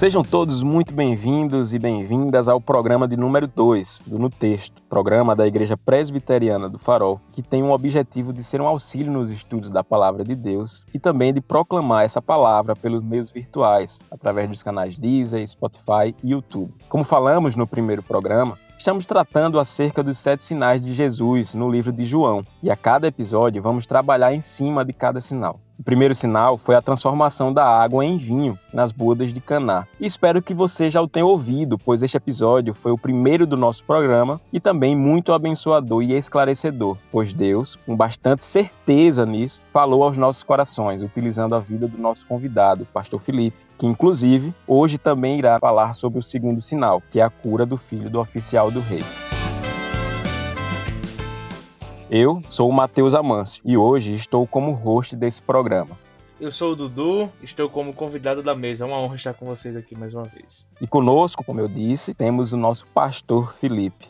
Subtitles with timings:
[0.00, 5.36] Sejam todos muito bem-vindos e bem-vindas ao programa de número 2 do No Texto, programa
[5.36, 9.70] da Igreja Presbiteriana do Farol, que tem o objetivo de ser um auxílio nos estudos
[9.70, 14.62] da Palavra de Deus e também de proclamar essa palavra pelos meios virtuais, através dos
[14.62, 16.72] canais Deezer, Spotify e YouTube.
[16.88, 21.92] Como falamos no primeiro programa, Estamos tratando acerca dos sete sinais de Jesus no livro
[21.92, 25.60] de João, e a cada episódio vamos trabalhar em cima de cada sinal.
[25.80, 29.86] O primeiro sinal foi a transformação da água em vinho nas bodas de Caná.
[29.98, 33.82] Espero que você já o tenha ouvido, pois este episódio foi o primeiro do nosso
[33.84, 40.18] programa e também muito abençoador e esclarecedor, pois Deus, com bastante certeza nisso, falou aos
[40.18, 45.58] nossos corações, utilizando a vida do nosso convidado, pastor Felipe, que inclusive hoje também irá
[45.58, 49.02] falar sobre o segundo sinal, que é a cura do filho do oficial do rei.
[52.12, 55.96] Eu sou o Matheus Amâncio e hoje estou como host desse programa.
[56.40, 58.82] Eu sou o Dudu, estou como convidado da mesa.
[58.82, 60.66] É uma honra estar com vocês aqui mais uma vez.
[60.80, 64.08] E conosco, como eu disse, temos o nosso pastor Felipe.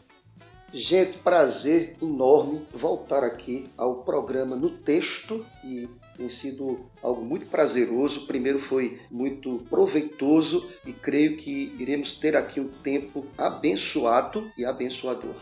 [0.72, 8.20] Gente, prazer enorme voltar aqui ao programa no texto e tem sido algo muito prazeroso.
[8.20, 14.64] O primeiro foi muito proveitoso e creio que iremos ter aqui um tempo abençoado e
[14.64, 15.34] abençoador.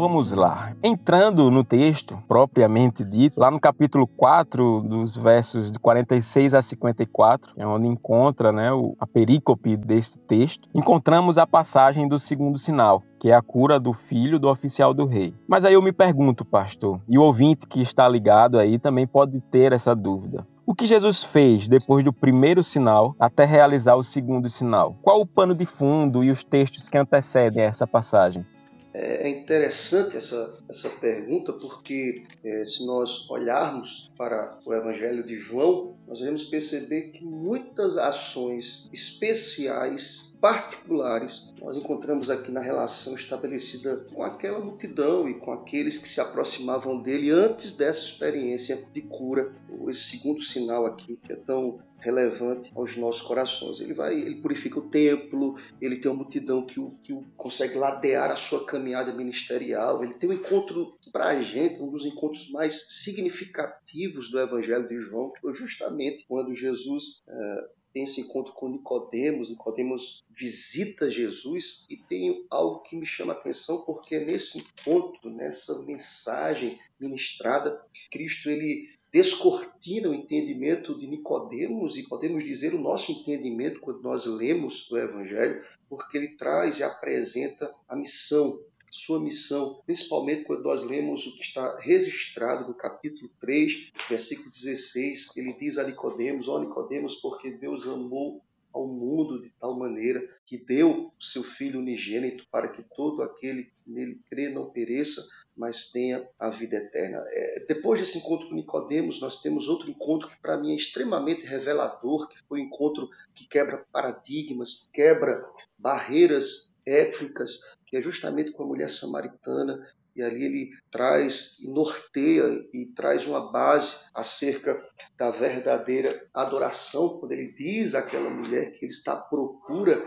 [0.00, 0.72] Vamos lá.
[0.82, 7.52] Entrando no texto propriamente dito, lá no capítulo 4, dos versos de 46 a 54,
[7.56, 13.30] é onde encontra né, a perícope deste texto, encontramos a passagem do segundo sinal, que
[13.30, 15.34] é a cura do filho do oficial do rei.
[15.46, 19.38] Mas aí eu me pergunto, pastor, e o ouvinte que está ligado aí também pode
[19.50, 20.46] ter essa dúvida.
[20.64, 24.96] O que Jesus fez depois do primeiro sinal até realizar o segundo sinal?
[25.02, 28.46] Qual o pano de fundo e os textos que antecedem essa passagem?
[28.92, 35.36] É, é interessante essa, essa pergunta porque é, se nós olharmos para o Evangelho de
[35.36, 44.04] João, nós vamos perceber que muitas ações especiais, particulares, nós encontramos aqui na relação estabelecida
[44.12, 49.54] com aquela multidão e com aqueles que se aproximavam dele antes dessa experiência de cura,
[49.88, 53.78] esse segundo sinal aqui que é tão relevante aos nossos corações.
[53.78, 57.74] Ele vai, ele purifica o templo, ele tem uma multidão que o, que o consegue
[57.74, 62.50] ladear a sua caminhada ministerial, ele tem um encontro para a gente, um dos encontros
[62.50, 68.52] mais significativos do Evangelho de João, que foi justamente quando Jesus uh, tem esse encontro
[68.52, 74.24] com Nicodemos, Nicodemos visita Jesus e tem algo que me chama a atenção porque é
[74.24, 82.74] nesse encontro, nessa mensagem ministrada, Cristo ele descortina o entendimento de Nicodemos e podemos dizer
[82.74, 88.62] o nosso entendimento quando nós lemos o evangelho, porque ele traz e apresenta a missão,
[88.90, 95.36] sua missão, principalmente quando nós lemos o que está registrado no capítulo 3, versículo 16,
[95.36, 98.42] ele diz a Nicodemos, ó oh, Nicodemos, porque Deus amou
[98.72, 103.64] ao mundo de tal maneira que deu o seu Filho unigênito para que todo aquele
[103.64, 105.22] que nele crê não pereça,
[105.56, 107.22] mas tenha a vida eterna.
[107.28, 111.44] É, depois desse encontro com Nicodemos, nós temos outro encontro que para mim é extremamente
[111.44, 115.44] revelador, que foi um encontro que quebra paradigmas, quebra
[115.78, 119.84] barreiras étnicas, que é justamente com a mulher samaritana
[120.14, 124.80] e ali ele traz e norteia e traz uma base acerca
[125.16, 130.02] da verdadeira adoração, quando ele diz àquela mulher que ele está à procura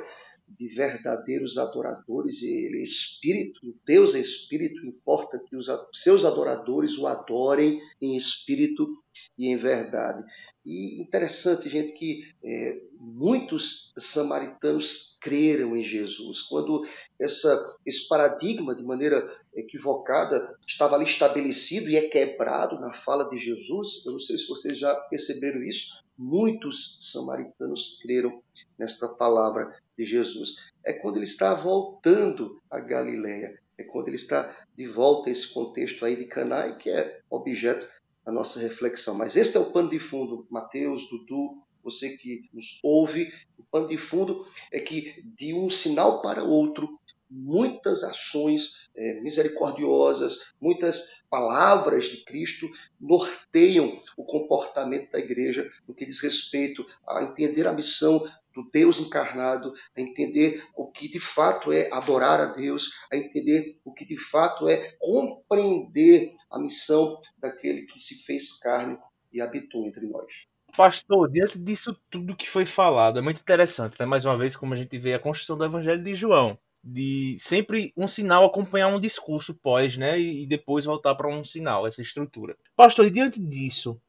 [0.47, 6.97] de verdadeiros adoradores, e ele é espírito, Deus é espírito, importa que os seus adoradores
[6.97, 9.02] o adorem em espírito
[9.37, 10.23] e em verdade.
[10.65, 16.41] E interessante, gente, que é, muitos samaritanos creram em Jesus.
[16.43, 16.85] Quando
[17.19, 23.37] essa, esse paradigma, de maneira equivocada, estava ali estabelecido e é quebrado na fala de
[23.37, 28.41] Jesus, eu não sei se vocês já perceberam isso, muitos samaritanos creram
[28.79, 30.71] nesta palavra de Jesus.
[30.85, 35.53] É quando ele está voltando a Galileia, é quando ele está de volta a esse
[35.53, 37.87] contexto aí de Caná, que é objeto
[38.25, 39.15] a nossa reflexão.
[39.15, 43.87] Mas este é o pano de fundo, Mateus, Dudu, você que nos ouve, o pano
[43.87, 46.99] de fundo é que de um sinal para outro,
[47.29, 52.69] muitas ações é, misericordiosas, muitas palavras de Cristo
[53.01, 58.23] norteiam o comportamento da igreja no que diz respeito a entender a missão
[58.53, 63.79] do Deus encarnado, a entender o que de fato é adorar a Deus, a entender
[63.83, 68.97] o que de fato é compreender a missão daquele que se fez carne
[69.33, 70.31] e habitou entre nós.
[70.77, 74.05] Pastor, diante disso tudo que foi falado, é muito interessante, né?
[74.05, 77.91] mais uma vez, como a gente vê a construção do Evangelho de João, de sempre
[77.97, 82.55] um sinal acompanhar um discurso pós, né, e depois voltar para um sinal, essa estrutura.
[82.75, 83.99] Pastor, e diante disso,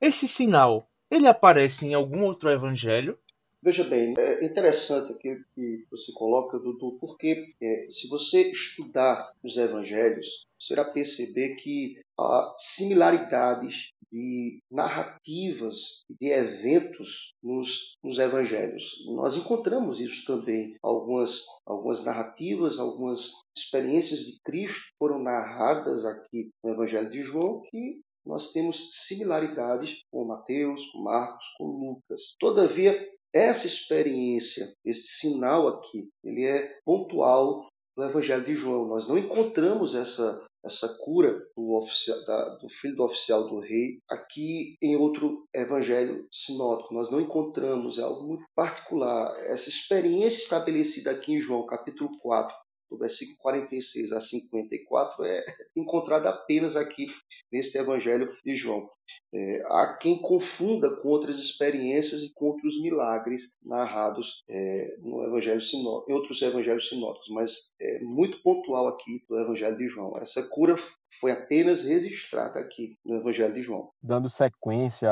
[0.00, 3.18] esse sinal, ele aparece em algum outro evangelho?
[3.64, 9.56] Veja bem, é interessante aquilo que você coloca, Dudu, porque é, se você estudar os
[9.56, 19.02] evangelhos, você irá perceber que há similaridades de narrativas, de eventos nos, nos evangelhos.
[19.06, 20.76] Nós encontramos isso também.
[20.82, 28.02] Algumas, algumas narrativas, algumas experiências de Cristo foram narradas aqui no Evangelho de João que
[28.26, 32.34] nós temos similaridades com Mateus, com Marcos, com Lucas.
[32.38, 32.96] Todavia,
[33.34, 37.66] essa experiência, esse sinal aqui, ele é pontual
[37.96, 38.86] no Evangelho de João.
[38.86, 43.98] Nós não encontramos essa, essa cura do, oficial, da, do filho do oficial do rei
[44.08, 46.94] aqui em outro evangelho sinótico.
[46.94, 49.34] Nós não encontramos, é algo muito particular.
[49.46, 52.54] Essa experiência estabelecida aqui em João, capítulo 4,
[52.90, 55.44] do versículo 46 a 54, é
[55.76, 57.06] encontrada apenas aqui
[57.52, 58.88] nesse Evangelho de João.
[59.32, 65.60] É, há quem confunda com outras experiências e com outros milagres narrados é, no Evangelho
[65.60, 70.16] sinó, em outros Evangelhos sinóticos, mas é muito pontual aqui do Evangelho de João.
[70.18, 70.76] Essa cura
[71.20, 73.90] foi apenas registrada aqui no Evangelho de João.
[74.02, 75.10] Dando sequência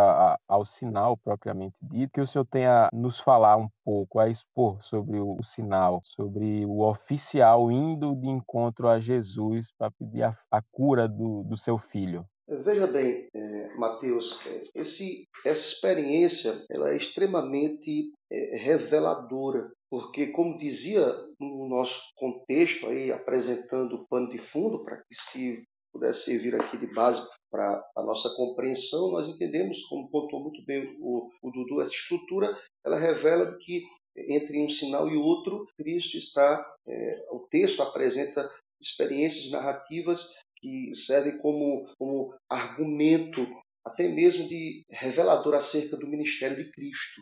[0.48, 5.18] ao sinal propriamente dito, que o senhor tenha nos falar um pouco, a expor sobre
[5.18, 11.08] o, sinal, sobre o oficial indo de encontro a Jesus para pedir a, a cura
[11.08, 12.26] do, do seu filho.
[12.60, 20.58] Veja bem, é, Mateus, é, esse, essa experiência ela é extremamente é, reveladora, porque, como
[20.58, 21.02] dizia
[21.40, 26.76] no nosso contexto, aí, apresentando o pano de fundo para que se pudesse servir aqui
[26.76, 31.81] de base para a nossa compreensão, nós entendemos, como pontuou muito bem o, o Dudu,
[31.81, 32.54] essa estrutura
[32.84, 33.82] ela revela que
[34.28, 41.37] entre um sinal e outro, Cristo está, é, o texto apresenta experiências narrativas que servem
[41.38, 43.44] como, como argumento,
[43.85, 47.20] até mesmo de revelador acerca do ministério de Cristo.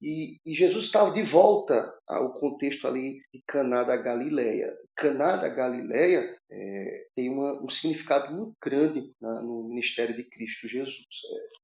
[0.00, 4.72] E, e, Jesus estava de volta ao contexto ali de Caná da Galileia.
[4.96, 11.04] Caná da Galileia é, tem uma, um significado muito grande no ministério de Cristo Jesus.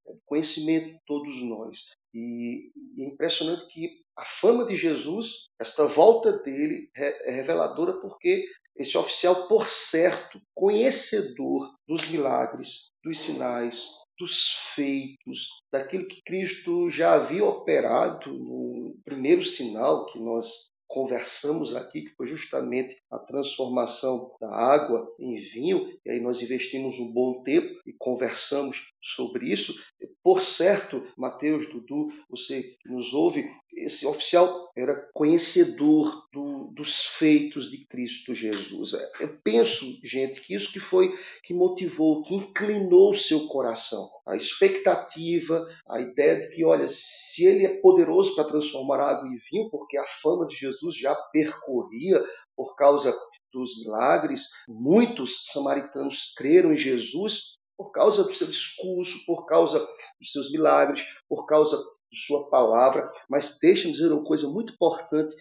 [0.07, 1.79] É, é conhecimento de todos nós.
[2.13, 8.45] E, e, é impressionante que a fama de Jesus, esta volta dele, é reveladora porque
[8.75, 13.85] esse oficial, por certo, conhecedor dos milagres, dos sinais,
[14.17, 22.03] dos feitos, daquilo que Cristo já havia operado no primeiro sinal que nós conversamos aqui,
[22.03, 27.43] que foi justamente a transformação da água em vinho, e aí nós investimos um bom
[27.43, 29.75] tempo e conversamos sobre isso.
[30.23, 33.47] Por certo, Mateus, Dudu, você que nos ouve,
[33.77, 38.93] esse oficial era conhecedor do, dos feitos de Cristo Jesus.
[39.19, 41.13] Eu penso, gente, que isso que foi
[41.43, 44.09] que motivou, que inclinou o seu coração.
[44.25, 49.37] A expectativa, a ideia de que, olha, se ele é poderoso para transformar água em
[49.51, 52.23] vinho, porque a fama de Jesus já percorria
[52.55, 53.15] por causa
[53.53, 60.31] dos milagres, muitos samaritanos creram em Jesus por causa do seu discurso, por causa dos
[60.31, 61.77] seus milagres, por causa
[62.11, 63.11] de sua palavra.
[63.29, 65.35] Mas deixa-me dizer uma coisa muito importante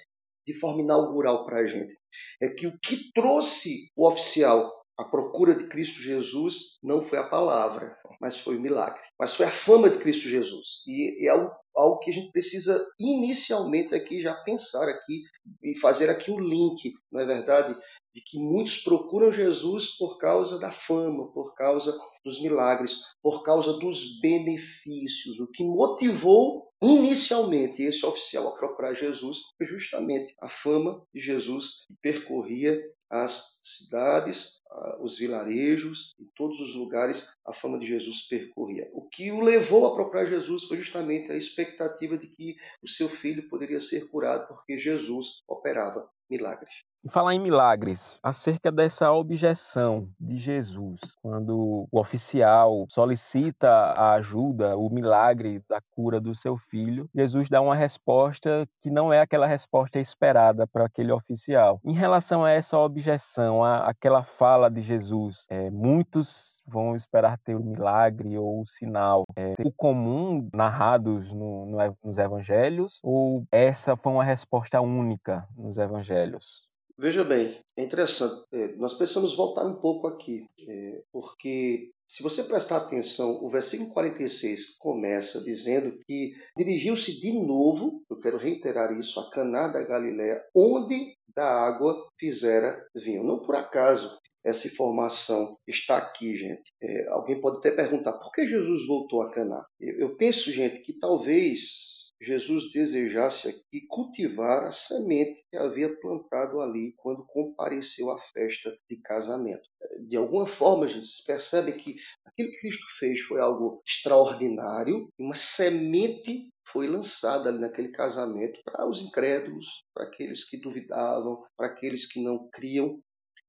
[0.46, 1.96] de forma inaugural para a gente.
[2.40, 7.28] É que o que trouxe o oficial à procura de Cristo Jesus não foi a
[7.28, 9.00] palavra, mas foi o milagre.
[9.18, 10.82] Mas foi a fama de Cristo Jesus.
[10.86, 15.22] E é algo, algo que a gente precisa inicialmente aqui já pensar aqui
[15.62, 17.76] e fazer aqui o link, não é verdade?
[18.14, 23.72] De que muitos procuram Jesus por causa da fama, por causa dos milagres, por causa
[23.74, 25.40] dos benefícios.
[25.40, 31.86] O que motivou inicialmente esse oficial a procurar Jesus foi justamente a fama de Jesus
[31.86, 32.80] que percorria
[33.10, 34.60] as cidades,
[35.00, 38.88] os vilarejos e todos os lugares a fama de Jesus percorria.
[38.92, 43.08] O que o levou a procurar Jesus foi justamente a expectativa de que o seu
[43.08, 46.72] filho poderia ser curado porque Jesus operava milagres.
[47.06, 54.74] E falar em milagres, acerca dessa objeção de Jesus, quando o oficial solicita a ajuda,
[54.74, 59.46] o milagre da cura do seu filho, Jesus dá uma resposta que não é aquela
[59.46, 61.78] resposta esperada para aquele oficial.
[61.84, 67.54] Em relação a essa objeção, a, aquela fala de Jesus, é, muitos vão esperar ter
[67.54, 69.24] o milagre ou o sinal.
[69.36, 75.76] É, o comum narrados no, no, nos evangelhos ou essa foi uma resposta única nos
[75.76, 76.72] evangelhos?
[76.96, 78.44] Veja bem, é interessante.
[78.52, 83.92] É, nós precisamos voltar um pouco aqui, é, porque se você prestar atenção, o versículo
[83.92, 90.40] 46 começa dizendo que dirigiu-se de novo, eu quero reiterar isso, a Caná da Galiléia,
[90.54, 93.24] onde da água fizera vinho.
[93.24, 96.70] Não por acaso essa informação está aqui, gente.
[96.80, 99.64] É, alguém pode até perguntar por que Jesus voltou a Caná.
[99.80, 101.93] Eu, eu penso, gente, que talvez
[102.24, 108.96] Jesus desejasse aqui cultivar a semente que havia plantado ali quando compareceu à festa de
[108.96, 109.68] casamento.
[110.08, 115.34] De alguma forma, gente, vocês percebem que aquilo que Cristo fez foi algo extraordinário, uma
[115.34, 122.10] semente foi lançada ali naquele casamento para os incrédulos, para aqueles que duvidavam, para aqueles
[122.10, 123.00] que não criam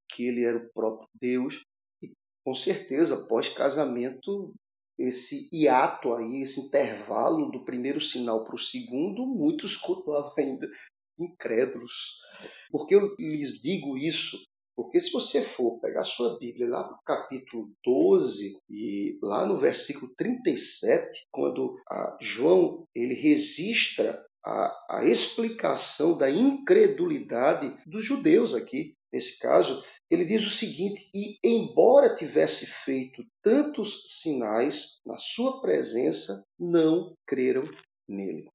[0.09, 1.63] que ele era o próprio Deus.
[2.03, 2.11] E
[2.43, 4.53] com certeza, pós-casamento,
[4.97, 10.67] esse hiato aí, esse intervalo do primeiro sinal para o segundo, muitos continuavam ainda
[11.19, 12.19] incrédulos.
[12.69, 14.37] Por que eu lhes digo isso?
[14.75, 20.11] Porque se você for pegar sua Bíblia lá no capítulo 12 e lá no versículo
[20.17, 21.77] 37, quando
[22.19, 30.45] João ele registra a, a explicação da incredulidade dos judeus aqui, nesse caso, ele diz
[30.45, 37.67] o seguinte: E embora tivesse feito tantos sinais na sua presença, não creram
[38.07, 38.47] nele.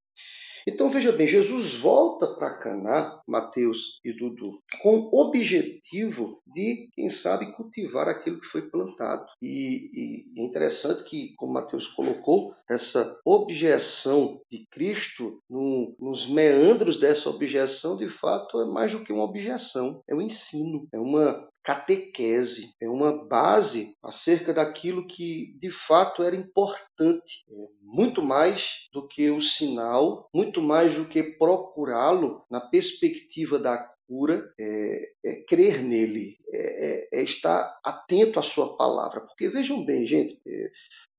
[0.66, 7.08] Então veja bem, Jesus volta para Caná, Mateus e Dudu, com o objetivo de, quem
[7.08, 9.26] sabe, cultivar aquilo que foi plantado.
[9.40, 16.98] E, e é interessante que, como Mateus colocou, essa objeção de Cristo, no, nos meandros
[16.98, 21.48] dessa objeção, de fato, é mais do que uma objeção, é um ensino, é uma
[21.62, 29.06] catequese, é uma base acerca daquilo que de fato era importante, é muito mais do
[29.06, 35.82] que o sinal, muito mais do que procurá-lo na perspectiva da cura, é, é crer
[35.84, 39.20] nele, é, é, é, estar atento à sua palavra.
[39.20, 40.70] Porque vejam bem, gente, é,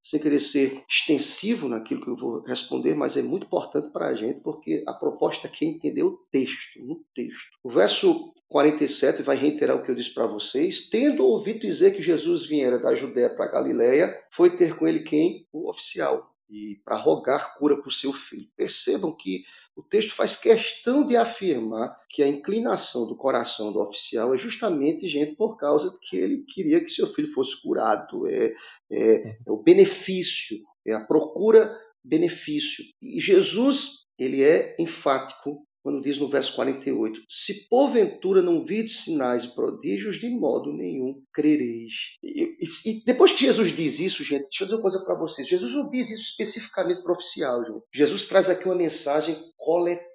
[0.01, 4.15] sem querer ser extensivo naquilo que eu vou responder, mas é muito importante para a
[4.15, 7.51] gente, porque a proposta aqui é entender o texto, no texto.
[7.63, 10.89] O verso 47 vai reiterar o que eu disse para vocês.
[10.89, 15.47] Tendo ouvido dizer que Jesus viera da Judéia para Galiléia, foi ter com ele quem?
[15.53, 18.49] O oficial, e para rogar cura para o seu filho.
[18.57, 24.33] Percebam que o texto faz questão de afirmar que a inclinação do coração do oficial
[24.33, 28.27] é justamente, gente, por causa que ele queria que seu filho fosse curado.
[28.27, 28.53] É,
[28.91, 31.73] é, é o benefício, é a procura
[32.03, 32.83] benefício.
[33.01, 39.43] E Jesus, ele é enfático quando diz no verso 48: Se porventura não vides sinais
[39.43, 41.93] e prodígios, de modo nenhum crereis.
[42.23, 45.17] E, e, e, depois que Jesus diz isso, gente, deixa eu dizer uma coisa para
[45.17, 47.83] vocês: Jesus não diz isso especificamente para oficial, gente.
[47.93, 50.11] Jesus traz aqui uma mensagem coletiva.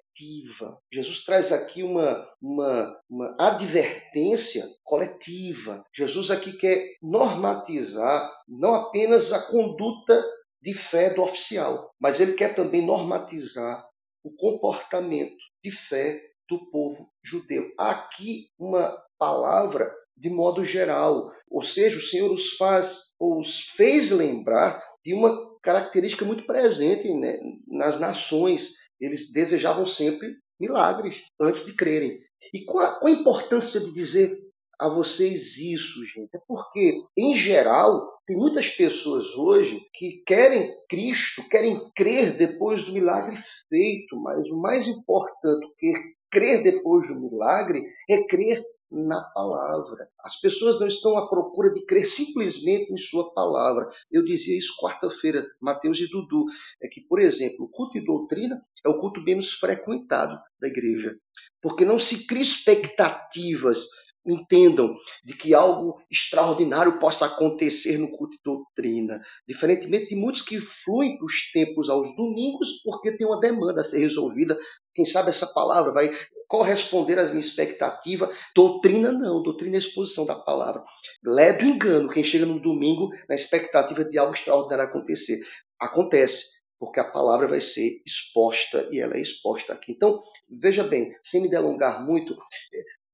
[0.91, 5.83] Jesus traz aqui uma, uma, uma advertência coletiva.
[5.95, 10.23] Jesus aqui quer normatizar não apenas a conduta
[10.61, 13.85] de fé do oficial, mas ele quer também normatizar
[14.23, 17.71] o comportamento de fé do povo judeu.
[17.77, 24.81] Aqui uma palavra de modo geral, ou seja, o Senhor os faz, os fez lembrar
[25.03, 28.73] de uma característica muito presente né, nas nações.
[28.99, 32.19] Eles desejavam sempre milagres antes de crerem.
[32.53, 34.39] E qual a importância de dizer
[34.79, 36.29] a vocês isso, gente?
[36.35, 42.91] É porque, em geral, tem muitas pessoas hoje que querem Cristo, querem crer depois do
[42.91, 43.37] milagre
[43.69, 45.93] feito, mas o mais importante que
[46.29, 50.09] crer depois do milagre é crer na palavra.
[50.19, 53.89] As pessoas não estão à procura de crer simplesmente em sua palavra.
[54.11, 56.45] Eu dizia isso quarta-feira, Mateus e Dudu,
[56.81, 61.15] é que, por exemplo, o culto e doutrina é o culto menos frequentado da igreja,
[61.61, 63.85] porque não se cria expectativas
[64.31, 70.59] entendam de que algo extraordinário possa acontecer no culto de doutrina, diferentemente de muitos que
[70.59, 74.57] fluem para os tempos aos domingos porque tem uma demanda a ser resolvida.
[74.93, 76.11] Quem sabe essa palavra vai
[76.47, 78.31] corresponder à minha expectativa.
[78.55, 80.83] Doutrina não, doutrina é exposição da palavra.
[81.23, 85.39] Ledo engano quem chega no domingo na expectativa de algo extraordinário acontecer.
[85.79, 89.91] Acontece, porque a palavra vai ser exposta e ela é exposta aqui.
[89.91, 92.35] Então, veja bem, sem me delongar muito,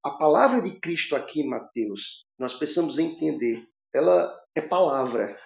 [0.04, 3.66] a palavra de Cristo aqui, Mateus, nós precisamos entender.
[3.94, 5.38] Ela é palavra.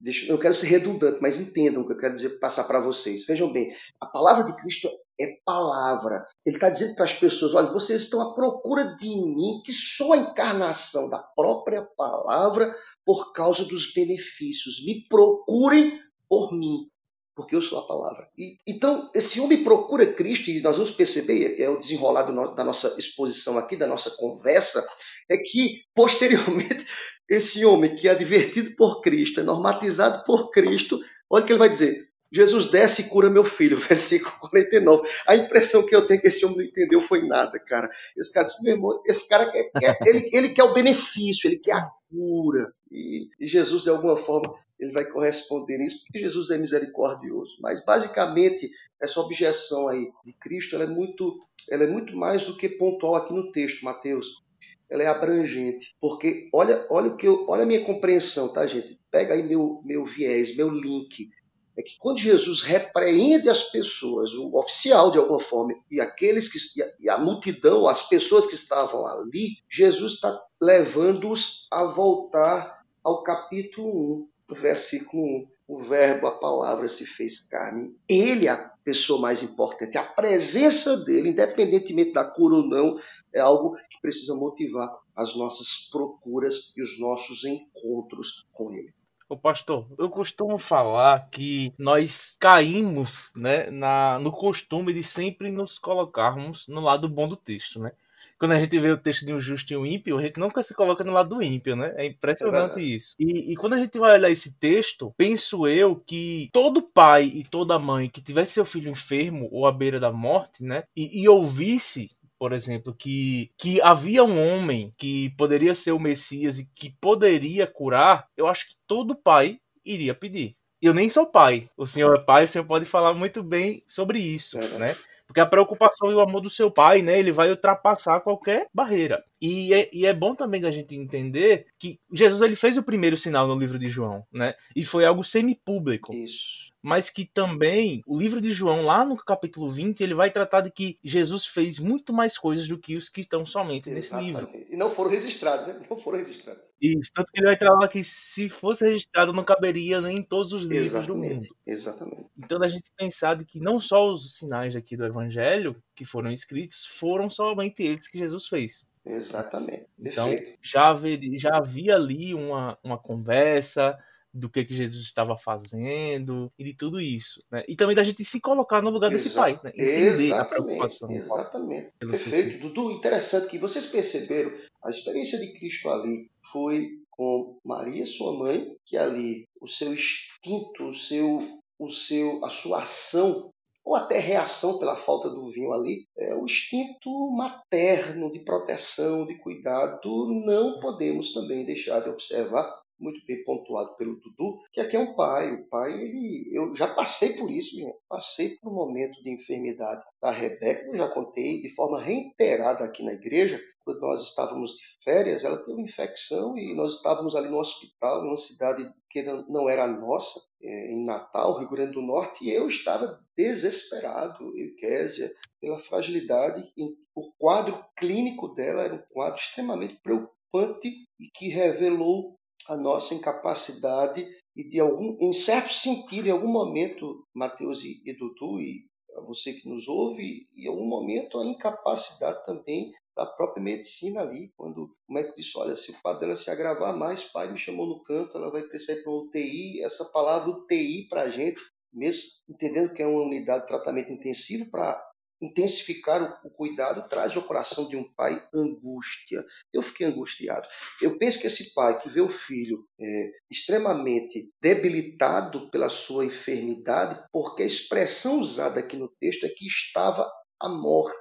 [0.00, 3.26] Deixa, eu quero ser redundante, mas entendam o que eu quero dizer, passar para vocês.
[3.26, 4.88] Vejam bem, a palavra de Cristo
[5.20, 6.26] é palavra.
[6.44, 10.12] Ele está dizendo para as pessoas: olha, vocês estão à procura de mim, que sou
[10.12, 14.84] a encarnação da própria palavra por causa dos benefícios.
[14.84, 16.88] Me procurem por mim
[17.36, 18.26] porque eu sou a palavra.
[18.36, 22.22] E, então, esse homem procura Cristo, e nós vamos perceber, é o desenrolar
[22.54, 24.84] da nossa exposição aqui, da nossa conversa,
[25.28, 26.86] é que, posteriormente,
[27.28, 31.58] esse homem que é advertido por Cristo, é normatizado por Cristo, olha o que ele
[31.58, 32.06] vai dizer.
[32.32, 35.08] Jesus desce e cura meu filho, versículo 49.
[35.28, 37.88] A impressão que eu tenho é que esse homem não entendeu foi nada, cara.
[38.16, 41.58] Esse cara disse, meu irmão, esse cara quer, quer ele, ele quer o benefício, ele
[41.58, 42.72] quer a cura.
[42.90, 47.56] E, e Jesus, de alguma forma, ele vai corresponder nisso, porque Jesus é misericordioso.
[47.60, 51.40] Mas, basicamente, essa objeção aí de Cristo ela é, muito,
[51.70, 54.44] ela é muito mais do que pontual aqui no texto, Mateus.
[54.88, 58.98] Ela é abrangente, porque olha, olha o que eu, olha a minha compreensão, tá, gente?
[59.10, 61.30] Pega aí meu, meu viés, meu link
[61.76, 66.58] é que quando Jesus repreende as pessoas, o oficial de alguma forma, e aqueles que
[66.98, 72.75] e a multidão, as pessoas que estavam ali, Jesus está levando-os a voltar
[73.06, 75.48] ao capítulo 1, versículo 1.
[75.68, 77.94] O verbo, a palavra se fez carne.
[78.08, 79.96] Ele é a pessoa mais importante.
[79.96, 83.00] A presença dele, independentemente da cura ou não,
[83.32, 88.92] é algo que precisa motivar as nossas procuras e os nossos encontros com ele.
[89.28, 95.78] Ô pastor, eu costumo falar que nós caímos né, na, no costume de sempre nos
[95.78, 97.92] colocarmos no lado bom do texto, né?
[98.38, 100.62] Quando a gente vê o texto de um justo e um ímpio, a gente nunca
[100.62, 101.94] se coloca no lado do ímpio, né?
[101.96, 103.14] É impressionante é isso.
[103.18, 107.42] E, e, quando a gente vai olhar esse texto, penso eu que todo pai e
[107.42, 110.84] toda mãe que tivesse seu filho enfermo ou à beira da morte, né?
[110.94, 116.58] E, e ouvisse por exemplo, que, que havia um homem que poderia ser o Messias
[116.58, 120.54] e que poderia curar, eu acho que todo pai iria pedir.
[120.80, 121.68] Eu nem sou pai.
[121.76, 124.78] O senhor é pai, o senhor pode falar muito bem sobre isso, é.
[124.78, 124.96] né?
[125.26, 129.22] Porque a preocupação e o amor do seu pai, né, ele vai ultrapassar qualquer barreira.
[129.40, 133.16] E é, e é bom também da gente entender que Jesus ele fez o primeiro
[133.16, 134.54] sinal no livro de João, né?
[134.74, 136.14] E foi algo semi-público.
[136.14, 140.60] Isso mas que também o livro de João, lá no capítulo 20, ele vai tratar
[140.60, 144.36] de que Jesus fez muito mais coisas do que os que estão somente Exatamente.
[144.36, 144.72] nesse livro.
[144.72, 145.80] E não foram registrados, né?
[145.90, 146.62] Não foram registrados.
[146.80, 150.52] Isso, tanto que ele vai tratar que se fosse registrado não caberia nem em todos
[150.52, 151.08] os livros Exatamente.
[151.08, 151.56] do mundo.
[151.66, 152.26] Exatamente.
[152.38, 156.30] Então a gente pensar de que não só os sinais aqui do evangelho que foram
[156.30, 158.86] escritos foram somente eles que Jesus fez.
[159.04, 159.86] Exatamente.
[159.98, 160.30] Então
[160.62, 163.98] já, haveria, já havia ali uma, uma conversa,
[164.36, 167.42] do que, que Jesus estava fazendo e de tudo isso.
[167.50, 167.64] Né?
[167.66, 169.72] E também da gente se colocar no lugar desse pai, né?
[169.74, 171.10] entender a preocupação.
[171.10, 171.92] Exatamente.
[171.98, 172.60] Perfeito.
[172.60, 174.52] Dudu, interessante que vocês perceberam
[174.84, 180.88] a experiência de Cristo ali foi com Maria, sua mãe, que ali o seu instinto,
[180.88, 181.40] o seu,
[181.78, 183.50] o seu, a sua ação
[183.86, 189.38] ou até reação pela falta do vinho ali, é o instinto materno de proteção, de
[189.38, 195.00] cuidado, não podemos também deixar de observar muito bem pontuado pelo Dudu, que aqui é
[195.00, 195.52] um pai.
[195.54, 197.92] O pai, ele, eu já passei por isso, minha.
[198.08, 203.02] passei por um momento de enfermidade da Rebeca, eu já contei de forma reiterada aqui
[203.02, 207.48] na igreja, quando nós estávamos de férias, ela teve uma infecção e nós estávamos ali
[207.48, 212.44] no hospital, numa cidade que não era nossa, é, em Natal, Rio Grande do Norte,
[212.44, 216.68] e eu estava desesperado, eu, Késia, pela fragilidade.
[217.14, 222.36] O quadro clínico dela era um quadro extremamente preocupante e que revelou
[222.68, 224.26] a nossa incapacidade
[224.56, 228.86] e de algum, em certo sentido, em algum momento, Mateus e, e Dudu e
[229.26, 234.90] você que nos ouve, em algum momento a incapacidade também da própria medicina ali, quando
[235.08, 238.02] o médico disse, olha, se o quadro dela se agravar mais, pai me chamou no
[238.02, 241.60] canto, ela vai precisar ir para UTI, essa palavra UTI para a gente,
[241.92, 245.02] mesmo entendendo que é uma unidade de tratamento intensivo, para
[245.40, 249.44] intensificar o, cuidado traz ao coração de um pai angústia.
[249.72, 250.66] Eu fiquei angustiado.
[251.00, 257.22] Eu penso que esse pai que vê o filho é, extremamente debilitado pela sua enfermidade,
[257.32, 261.16] porque a expressão usada aqui no texto é que estava a morte.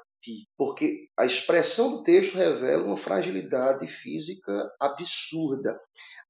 [0.57, 5.79] Porque a expressão do texto revela uma fragilidade física absurda.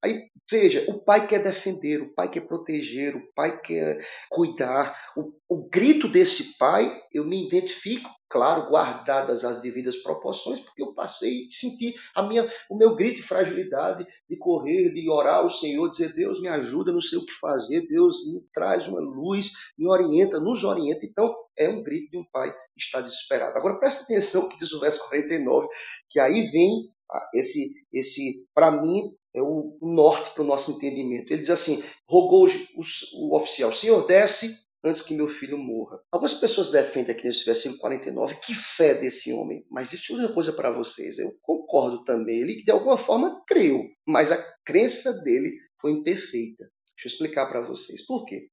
[0.05, 4.95] Aí, veja, o pai quer defender, o pai quer proteger, o pai quer cuidar.
[5.17, 10.93] O, o grito desse pai, eu me identifico, claro, guardadas as devidas proporções, porque eu
[10.93, 15.49] passei e senti a minha, o meu grito de fragilidade, de correr, de orar ao
[15.49, 19.53] Senhor, dizer, Deus me ajuda, não sei o que fazer, Deus me traz uma luz,
[19.75, 21.03] me orienta, nos orienta.
[21.03, 23.57] Então, é um grito de um pai que está desesperado.
[23.57, 25.67] Agora, presta atenção que diz o verso 49,
[26.11, 26.93] que aí vem
[27.33, 31.31] esse, esse para mim, é o norte para o nosso entendimento.
[31.31, 32.81] Ele diz assim: rogou o,
[33.19, 35.99] o oficial, Senhor, desce antes que meu filho morra.
[36.11, 39.65] Algumas pessoas defendem aqui nesse versículo 49 que fé desse homem.
[39.69, 41.17] Mas deixa eu dizer uma coisa para vocês.
[41.17, 42.39] Eu concordo também.
[42.39, 46.63] Ele, de alguma forma, creu, mas a crença dele foi imperfeita.
[46.95, 48.05] Deixa eu explicar para vocês.
[48.05, 48.47] Por quê?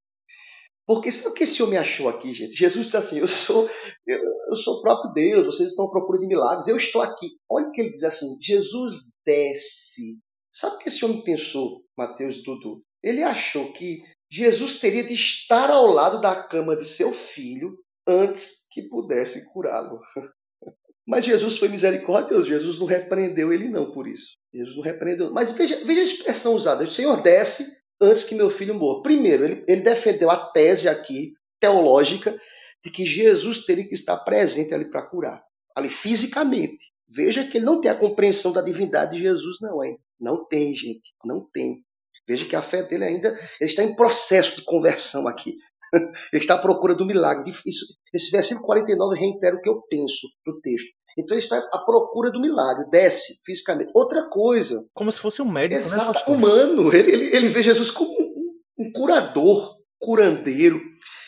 [0.85, 2.57] Porque sabe o que esse homem achou aqui, gente?
[2.57, 3.71] Jesus disse assim: Eu sou,
[4.07, 4.19] eu,
[4.49, 7.29] eu sou o próprio Deus, vocês estão à procura de milagres, eu estou aqui.
[7.49, 10.19] Olha o que ele diz assim: Jesus desce
[10.53, 12.83] Sabe o que esse homem pensou, Mateus e Dudu?
[13.03, 18.67] Ele achou que Jesus teria de estar ao lado da cama de seu filho antes
[18.71, 20.01] que pudesse curá-lo.
[21.07, 24.37] Mas Jesus foi misericordioso, Jesus não repreendeu ele não por isso.
[24.55, 25.33] Jesus não repreendeu.
[25.33, 26.85] Mas veja, veja a expressão usada.
[26.85, 29.03] O Senhor desce antes que meu filho morra.
[29.03, 32.39] Primeiro, ele, ele defendeu a tese aqui, teológica,
[32.85, 35.43] de que Jesus teria que estar presente ali para curar.
[35.75, 36.93] Ali fisicamente.
[37.15, 39.99] Veja que ele não tem a compreensão da divindade de Jesus, não, hein?
[40.19, 41.13] Não tem, gente.
[41.25, 41.85] Não tem.
[42.27, 43.29] Veja que a fé dele ainda
[43.61, 45.57] ele está em processo de conversão aqui.
[46.33, 47.53] Ele está à procura do milagre.
[47.67, 50.89] Isso, esse versículo 49 reitera o que eu penso do texto.
[51.19, 53.91] Então ele está à procura do milagre, desce fisicamente.
[53.95, 54.89] Outra coisa.
[54.95, 56.95] Como se fosse um médico, exato, né, humano.
[56.95, 60.81] Ele, ele, ele, vê Jesus como um, um curador, curandeiro.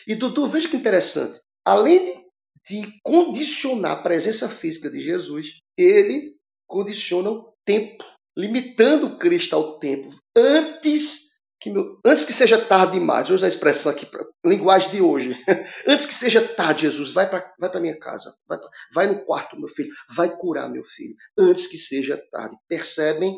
[0.07, 1.39] E Dudu, veja que interessante.
[1.63, 6.35] Além de, de condicionar a presença física de Jesus, ele
[6.67, 8.03] condiciona o tempo,
[8.37, 10.09] limitando Cristo ao tempo.
[10.35, 11.25] Antes
[11.59, 15.01] que meu, antes que seja tarde demais, vou usar a expressão aqui, pra, linguagem de
[15.01, 15.35] hoje.
[15.87, 19.57] antes que seja tarde, Jesus, vai para vai minha casa, vai, pra, vai no quarto,
[19.57, 21.15] meu filho, vai curar meu filho.
[21.37, 22.55] Antes que seja tarde.
[22.67, 23.35] Percebem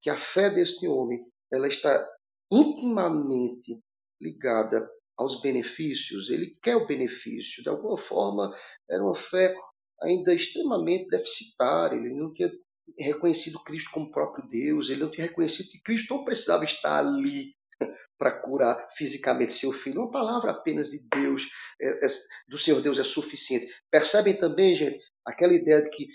[0.00, 1.20] que a fé deste homem
[1.52, 2.08] ela está
[2.52, 3.80] intimamente
[4.20, 6.30] ligada aos benefícios.
[6.30, 7.62] Ele quer o benefício.
[7.62, 8.54] De alguma forma,
[8.88, 9.54] era uma fé
[10.02, 11.96] ainda extremamente deficitária.
[11.96, 12.50] Ele não tinha
[12.98, 17.54] reconhecido Cristo como próprio Deus, ele não tinha reconhecido que Cristo não precisava estar ali
[18.18, 20.02] para curar fisicamente seu filho.
[20.02, 21.48] Uma palavra apenas de Deus,
[21.80, 22.08] é, é,
[22.48, 23.66] do Senhor Deus é suficiente.
[23.90, 26.06] Percebem também, gente, aquela ideia de que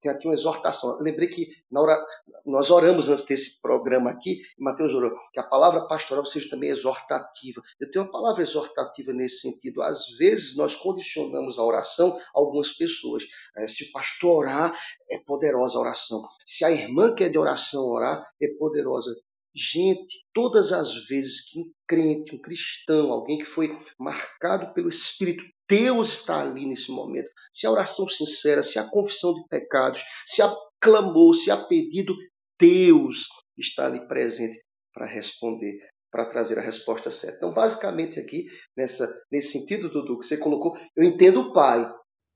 [0.00, 0.98] tem aqui uma exortação.
[0.98, 2.06] Eu lembrei que na hora,
[2.44, 7.62] nós oramos antes desse programa aqui, Mateus orou, que a palavra pastoral seja também exortativa.
[7.80, 9.82] Eu tenho uma palavra exortativa nesse sentido.
[9.82, 13.24] Às vezes nós condicionamos a oração a algumas pessoas.
[13.56, 14.78] É, se o pastor orar,
[15.10, 16.22] é poderosa a oração.
[16.44, 19.14] Se a irmã que é de oração orar, é poderosa.
[19.54, 25.44] Gente, todas as vezes que um crente, um cristão, alguém que foi marcado pelo Espírito,
[25.68, 27.28] Deus está ali nesse momento.
[27.52, 32.14] Se a oração sincera, se a confissão de pecados, se a clamor, se a pedido,
[32.58, 33.26] Deus
[33.58, 34.58] está ali presente
[34.92, 35.78] para responder,
[36.10, 37.36] para trazer a resposta certa.
[37.38, 41.90] Então, basicamente aqui, nessa, nesse sentido, Dudu, que você colocou, eu entendo o pai,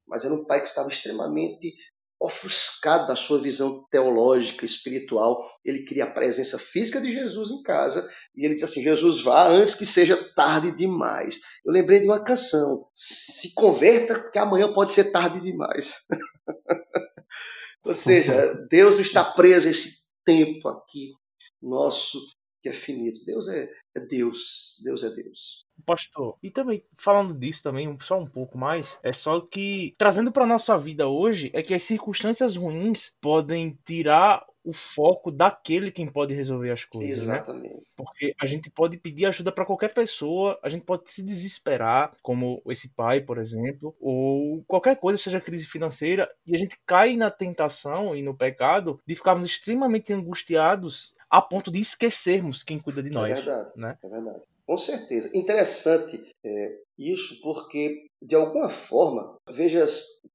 [0.07, 1.75] mas era um pai que estava extremamente
[2.21, 5.45] ofuscado da sua visão teológica, espiritual.
[5.65, 9.49] Ele queria a presença física de Jesus em casa e ele disse assim: Jesus, vá
[9.49, 11.41] antes que seja tarde demais.
[11.65, 15.95] Eu lembrei de uma canção: se converta, que amanhã pode ser tarde demais.
[17.85, 21.13] Ou seja, Deus está preso esse tempo aqui
[21.63, 22.21] nosso
[22.67, 23.25] que é finito.
[23.25, 25.65] Deus é, é Deus, Deus é Deus.
[25.85, 30.47] Pastor, e também falando disso também, só um pouco mais, é só que trazendo para
[30.47, 36.35] nossa vida hoje é que as circunstâncias ruins podem tirar o foco daquele quem pode
[36.35, 37.37] resolver as coisas, né?
[37.37, 37.75] Exatamente.
[37.75, 37.81] Né?
[37.97, 42.61] Porque a gente pode pedir ajuda para qualquer pessoa, a gente pode se desesperar, como
[42.67, 47.31] esse pai, por exemplo, ou qualquer coisa, seja crise financeira, e a gente cai na
[47.31, 53.09] tentação e no pecado de ficarmos extremamente angustiados a ponto de esquecermos quem cuida de
[53.09, 53.31] é nós.
[53.31, 53.71] É verdade.
[53.77, 53.99] Né?
[54.03, 54.43] É verdade.
[54.67, 55.31] Com certeza.
[55.35, 59.85] Interessante é, isso, porque, de alguma forma, veja,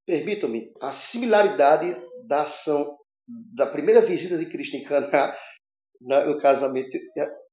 [0.06, 5.36] permitam-me, a similaridade da ação da primeira visita de Cristo em Caná
[6.00, 6.98] no casamento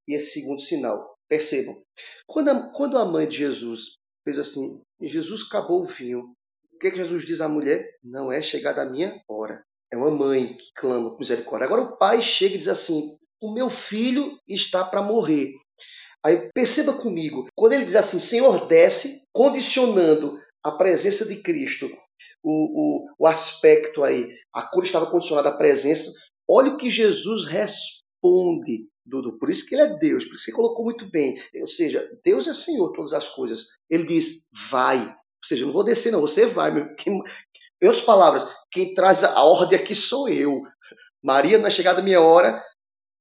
[0.07, 1.17] e esse segundo sinal.
[1.29, 1.83] Percebam,
[2.27, 6.35] quando a, quando a mãe de Jesus fez assim, Jesus acabou o vinho,
[6.73, 7.87] o que, é que Jesus diz à mulher?
[8.03, 9.63] Não é chegada a minha hora.
[9.93, 11.67] É uma mãe que clama com misericórdia.
[11.67, 15.53] Agora o pai chega e diz assim: o meu filho está para morrer.
[16.25, 21.89] Aí perceba comigo, quando ele diz assim, Senhor, desce, condicionando a presença de Cristo,
[22.43, 26.11] o, o, o aspecto aí, a cura estava condicionada à presença,
[26.49, 29.39] olha o que Jesus responde, Dudu.
[29.39, 31.41] Por isso que ele é Deus, por isso que você colocou muito bem.
[31.61, 33.67] Ou seja, Deus é Senhor todas as coisas.
[33.89, 34.99] Ele diz, vai.
[34.99, 36.95] Ou seja, eu não vou descer, não, você vai.
[36.97, 40.63] Quem, em outras palavras, quem traz a ordem aqui sou eu.
[41.23, 42.63] Maria, na chegada da minha hora,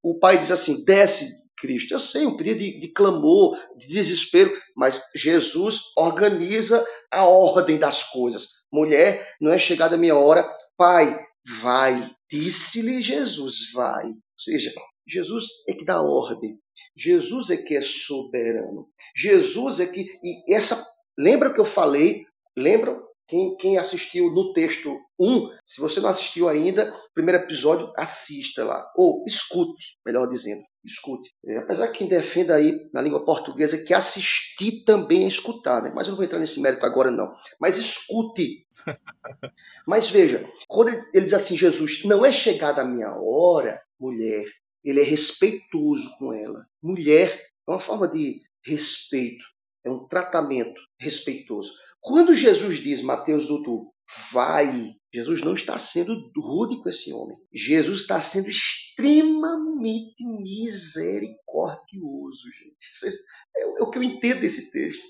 [0.04, 1.94] o pai diz assim: desce, Cristo.
[1.94, 8.04] Eu sei, um pedido de, de, clamor, de desespero, mas Jesus organiza a ordem das
[8.04, 8.66] coisas.
[8.72, 11.18] Mulher, não é chegada a minha hora, pai,
[11.62, 12.12] vai.
[12.30, 14.06] Disse-lhe Jesus, vai.
[14.06, 14.72] Ou seja,
[15.08, 16.58] Jesus é que dá ordem.
[16.96, 18.88] Jesus é que é soberano.
[19.16, 20.06] Jesus é que.
[20.24, 20.86] E essa.
[21.18, 22.26] Lembra que eu falei?
[22.56, 28.64] Lembram quem, quem assistiu no texto 1, se você não assistiu ainda, primeiro episódio, assista
[28.64, 28.92] lá.
[28.96, 31.32] Ou escute, melhor dizendo, escute.
[31.48, 35.92] É, apesar que quem defenda aí na língua portuguesa que assistir também é escutar, né?
[35.96, 37.34] Mas eu não vou entrar nesse mérito agora, não.
[37.60, 38.68] Mas escute.
[39.88, 44.46] Mas veja, quando ele, ele diz assim, Jesus, não é chegada a minha hora, mulher,
[44.84, 46.68] ele é respeitoso com ela.
[46.84, 47.36] Mulher
[47.68, 49.44] é uma forma de respeito,
[49.84, 51.74] é um tratamento respeitoso.
[52.00, 53.92] Quando Jesus diz, Mateus Dudu,
[54.32, 57.36] vai, Jesus não está sendo rude com esse homem.
[57.52, 63.18] Jesus está sendo extremamente misericordioso, gente.
[63.56, 65.02] É, é o que eu entendo desse texto.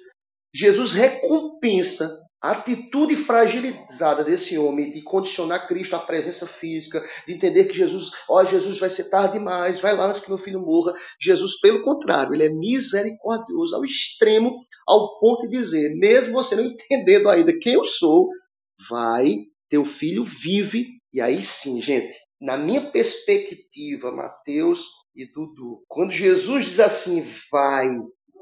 [0.55, 2.09] Jesus recompensa
[2.41, 8.11] a atitude fragilizada desse homem de condicionar Cristo à presença física, de entender que Jesus,
[8.29, 10.93] ó, Jesus vai ser tarde demais, vai lá antes que meu filho morra.
[11.19, 14.55] Jesus, pelo contrário, ele é misericordioso ao extremo,
[14.87, 18.29] ao ponto de dizer, mesmo você não entendendo ainda quem eu sou,
[18.89, 20.99] vai, teu filho vive.
[21.13, 27.89] E aí sim, gente, na minha perspectiva, Mateus e Dudu, quando Jesus diz assim, vai,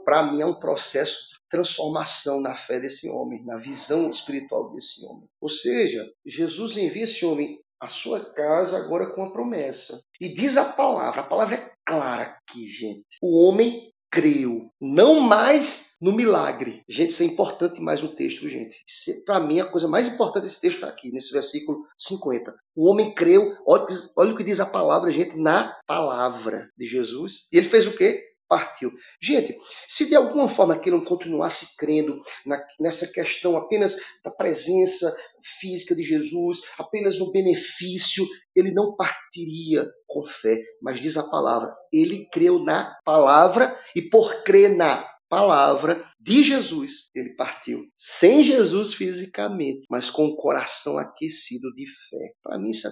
[0.03, 5.05] para mim é um processo de transformação na fé desse homem, na visão espiritual desse
[5.05, 5.27] homem.
[5.39, 10.01] Ou seja, Jesus envia esse homem à sua casa agora com a promessa.
[10.19, 13.05] E diz a palavra, a palavra é clara aqui, gente.
[13.21, 16.81] O homem creu, não mais no milagre.
[16.87, 18.77] Gente, isso é importante mais no texto, gente.
[19.25, 22.55] Para mim, a coisa mais importante desse texto está aqui, nesse versículo 50.
[22.73, 23.85] O homem creu, olha,
[24.17, 27.49] olha o que diz a palavra, gente, na palavra de Jesus.
[27.51, 28.23] E ele fez o quê?
[28.47, 28.91] Partiu.
[29.21, 35.13] Gente, se de alguma forma aquele não continuasse crendo na, nessa questão apenas da presença
[35.59, 40.59] física de Jesus, apenas no benefício, ele não partiria com fé.
[40.81, 47.09] Mas diz a palavra, ele creu na palavra e por crer na palavra de Jesus,
[47.13, 47.83] ele partiu.
[47.95, 52.33] Sem Jesus fisicamente, mas com o coração aquecido de fé.
[52.41, 52.87] Para mim, isso,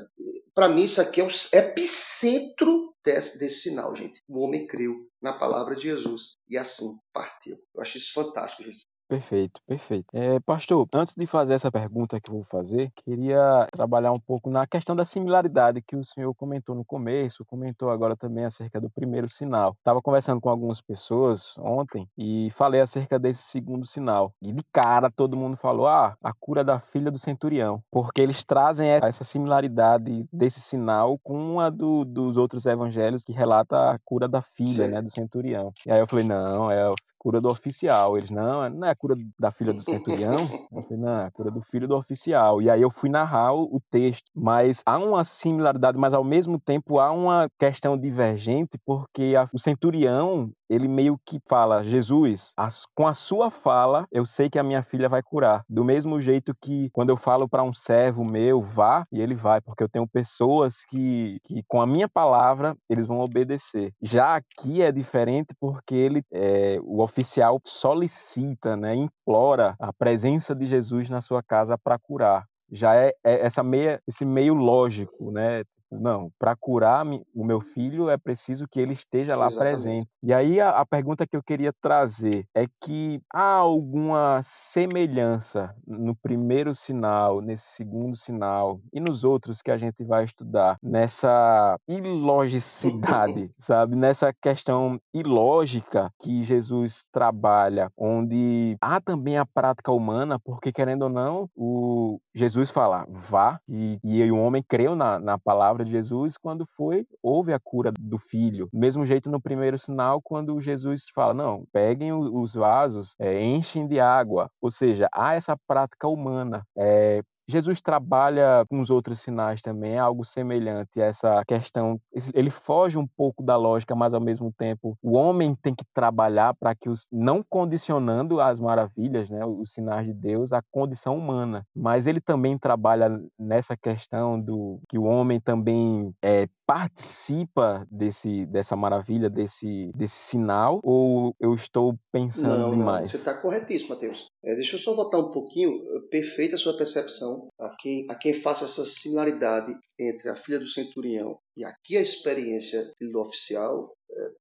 [0.56, 4.22] é, mim, isso aqui é o epicentro desse, desse sinal, gente.
[4.28, 7.58] O homem creu na palavra de Jesus e assim partiu.
[7.74, 8.86] Eu acho isso fantástico, gente.
[9.14, 10.08] Perfeito, perfeito.
[10.12, 14.50] É, pastor, antes de fazer essa pergunta que eu vou fazer, queria trabalhar um pouco
[14.50, 18.90] na questão da similaridade que o senhor comentou no começo, comentou agora também acerca do
[18.90, 19.76] primeiro sinal.
[19.78, 24.34] Estava conversando com algumas pessoas ontem e falei acerca desse segundo sinal.
[24.42, 28.44] E de cara todo mundo falou: ah, a cura da filha do centurião, porque eles
[28.44, 34.28] trazem essa similaridade desse sinal com uma do, dos outros evangelhos que relata a cura
[34.28, 35.72] da filha, né, do centurião.
[35.86, 36.92] E aí eu falei: não, é
[37.24, 38.18] cura do oficial.
[38.18, 40.38] Eles, não, não é a cura da filha do centurião?
[40.72, 42.62] Eu falei, não, é a cura do filho do oficial.
[42.62, 44.30] E aí eu fui narrar o, o texto.
[44.36, 49.60] Mas há uma similaridade, mas ao mesmo tempo há uma questão divergente, porque a, o
[49.60, 54.64] centurião, ele meio que fala, Jesus, as, com a sua fala, eu sei que a
[54.64, 55.64] minha filha vai curar.
[55.70, 59.62] Do mesmo jeito que quando eu falo para um servo meu, vá, e ele vai,
[59.62, 63.94] porque eu tenho pessoas que, que com a minha palavra, eles vão obedecer.
[64.02, 70.66] Já aqui é diferente porque ele, é, o oficial solicita, né, implora a presença de
[70.66, 72.46] Jesus na sua casa para curar.
[72.72, 75.64] Já é, é essa meia, esse meio lógico, né?
[76.00, 79.74] Não, para curar o meu filho é preciso que ele esteja lá Exatamente.
[79.74, 80.10] presente.
[80.22, 86.16] E aí a, a, pergunta que eu queria trazer é que há alguma semelhança no
[86.16, 93.52] primeiro sinal, nesse segundo sinal e nos outros que a gente vai estudar, nessa ilogicidade,
[93.60, 93.96] sabe?
[93.96, 101.10] Nessa questão ilógica que Jesus trabalha, onde há também a prática humana, porque querendo ou
[101.10, 106.38] não, o Jesus fala, vá, e, e o homem creu na, na palavra de Jesus
[106.38, 108.70] quando foi, houve a cura do filho.
[108.74, 114.00] Mesmo jeito no primeiro sinal, quando Jesus fala, não, peguem os vasos, é, enchem de
[114.00, 114.50] água.
[114.62, 116.64] Ou seja, há essa prática humana.
[116.78, 117.22] É,
[117.54, 122.00] Jesus trabalha com os outros sinais também, é algo semelhante a essa questão.
[122.34, 126.56] Ele foge um pouco da lógica, mas ao mesmo tempo o homem tem que trabalhar
[126.56, 131.64] para que os não condicionando as maravilhas, né, os sinais de Deus, a condição humana.
[131.76, 138.76] Mas ele também trabalha nessa questão do que o homem também é, participa desse dessa
[138.76, 143.02] maravilha, desse desse sinal, ou eu estou pensando não, demais?
[143.02, 144.28] Não, você está corretíssimo, Mateus.
[144.44, 145.80] É, deixa eu só voltar um pouquinho.
[146.10, 147.48] Perfeita a sua percepção.
[147.60, 152.02] A quem, a quem faça essa similaridade entre a filha do centurião e aqui a
[152.02, 154.32] experiência do oficial, é,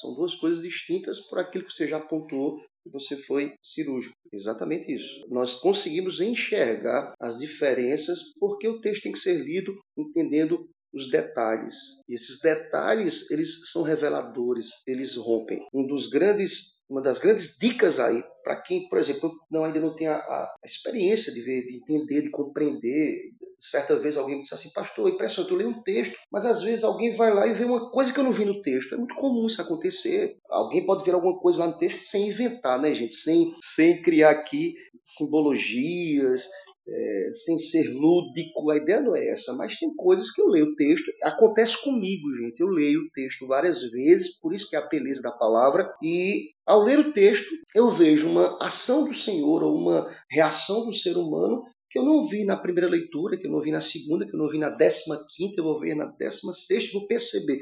[0.00, 4.16] são duas coisas distintas por aquilo que você já apontou que você foi cirúrgico.
[4.32, 5.24] Exatamente isso.
[5.28, 12.02] Nós conseguimos enxergar as diferenças porque o texto tem que ser lido entendendo os detalhes.
[12.08, 15.60] E esses detalhes, eles são reveladores, eles rompem.
[15.72, 19.94] Um dos grandes, uma das grandes dicas aí para quem, por exemplo, não ainda não
[19.94, 23.32] tem a, a, experiência de ver, de entender, de compreender.
[23.60, 26.62] Certa vez alguém me disse assim, pastor, é impressionante, eu leio um texto, mas às
[26.62, 28.94] vezes alguém vai lá e vê uma coisa que eu não vi no texto.
[28.94, 30.38] É muito comum isso acontecer.
[30.48, 33.14] Alguém pode ver alguma coisa lá no texto sem inventar, né, gente?
[33.14, 34.74] Sem, sem criar aqui
[35.04, 36.48] simbologias,
[36.90, 40.66] é, sem ser lúdico, a ideia não é essa, mas tem coisas que eu leio
[40.66, 44.78] o texto, acontece comigo, gente, eu leio o texto várias vezes, por isso que é
[44.78, 49.62] a beleza da palavra, e ao ler o texto eu vejo uma ação do Senhor
[49.62, 53.50] ou uma reação do ser humano que eu não vi na primeira leitura, que eu
[53.50, 56.04] não vi na segunda, que eu não vi na décima quinta, eu vou ver na
[56.04, 57.60] décima sexta, vou perceber.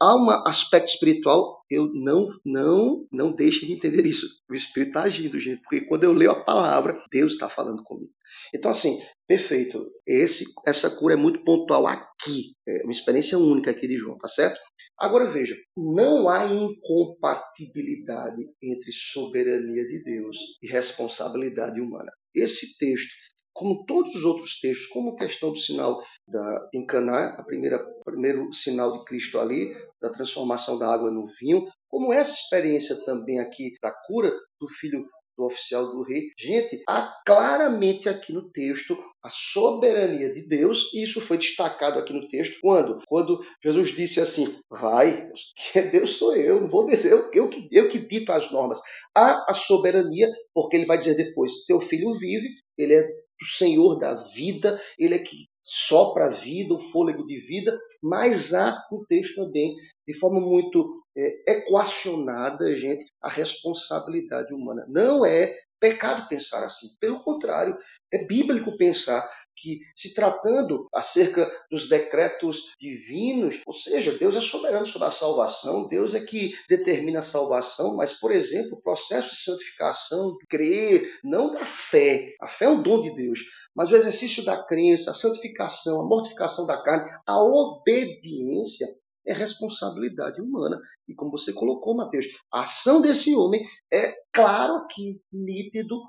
[0.00, 4.26] Há um aspecto espiritual, eu não não não deixe de entender isso.
[4.48, 8.12] O Espírito está agindo, gente, porque quando eu leio a palavra, Deus está falando comigo.
[8.54, 9.90] Então, assim, perfeito.
[10.06, 12.54] Esse, essa cura é muito pontual aqui.
[12.66, 14.58] É uma experiência única aqui de João, tá certo?
[14.98, 22.10] Agora veja, não há incompatibilidade entre soberania de Deus e responsabilidade humana.
[22.34, 23.10] Esse texto,
[23.52, 28.52] como todos os outros textos, como questão do sinal da, em Caná, a primeira primeiro
[28.52, 33.74] sinal de Cristo ali, da transformação da água no vinho, como essa experiência também aqui
[33.80, 35.04] da cura do filho
[35.38, 36.32] do oficial do rei.
[36.36, 42.12] Gente, há claramente aqui no texto a soberania de Deus, e isso foi destacado aqui
[42.12, 43.00] no texto quando?
[43.06, 45.28] Quando Jesus disse assim: Vai,
[45.72, 48.80] que Deus sou eu, não vou dizer, eu, eu, que, eu que dito as normas.
[49.14, 53.08] Há a soberania, porque ele vai dizer depois: Teu filho vive, ele é
[53.40, 58.54] o Senhor da vida, ele é que sopra a vida, o fôlego de vida, mas
[58.54, 59.74] há no texto também,
[60.08, 64.86] de forma muito é, equacionada, gente, a responsabilidade humana.
[64.88, 66.88] Não é pecado pensar assim.
[66.98, 67.76] Pelo contrário,
[68.10, 74.86] é bíblico pensar que, se tratando acerca dos decretos divinos, ou seja, Deus é soberano
[74.86, 79.36] sobre a salvação, Deus é que determina a salvação, mas, por exemplo, o processo de
[79.36, 83.40] santificação, crer, não da fé, a fé é um dom de Deus,
[83.74, 88.86] mas o exercício da crença, a santificação, a mortificação da carne, a obediência
[89.28, 90.80] é responsabilidade humana.
[91.06, 96.00] E como você colocou, Mateus, a ação desse homem é claro que nítido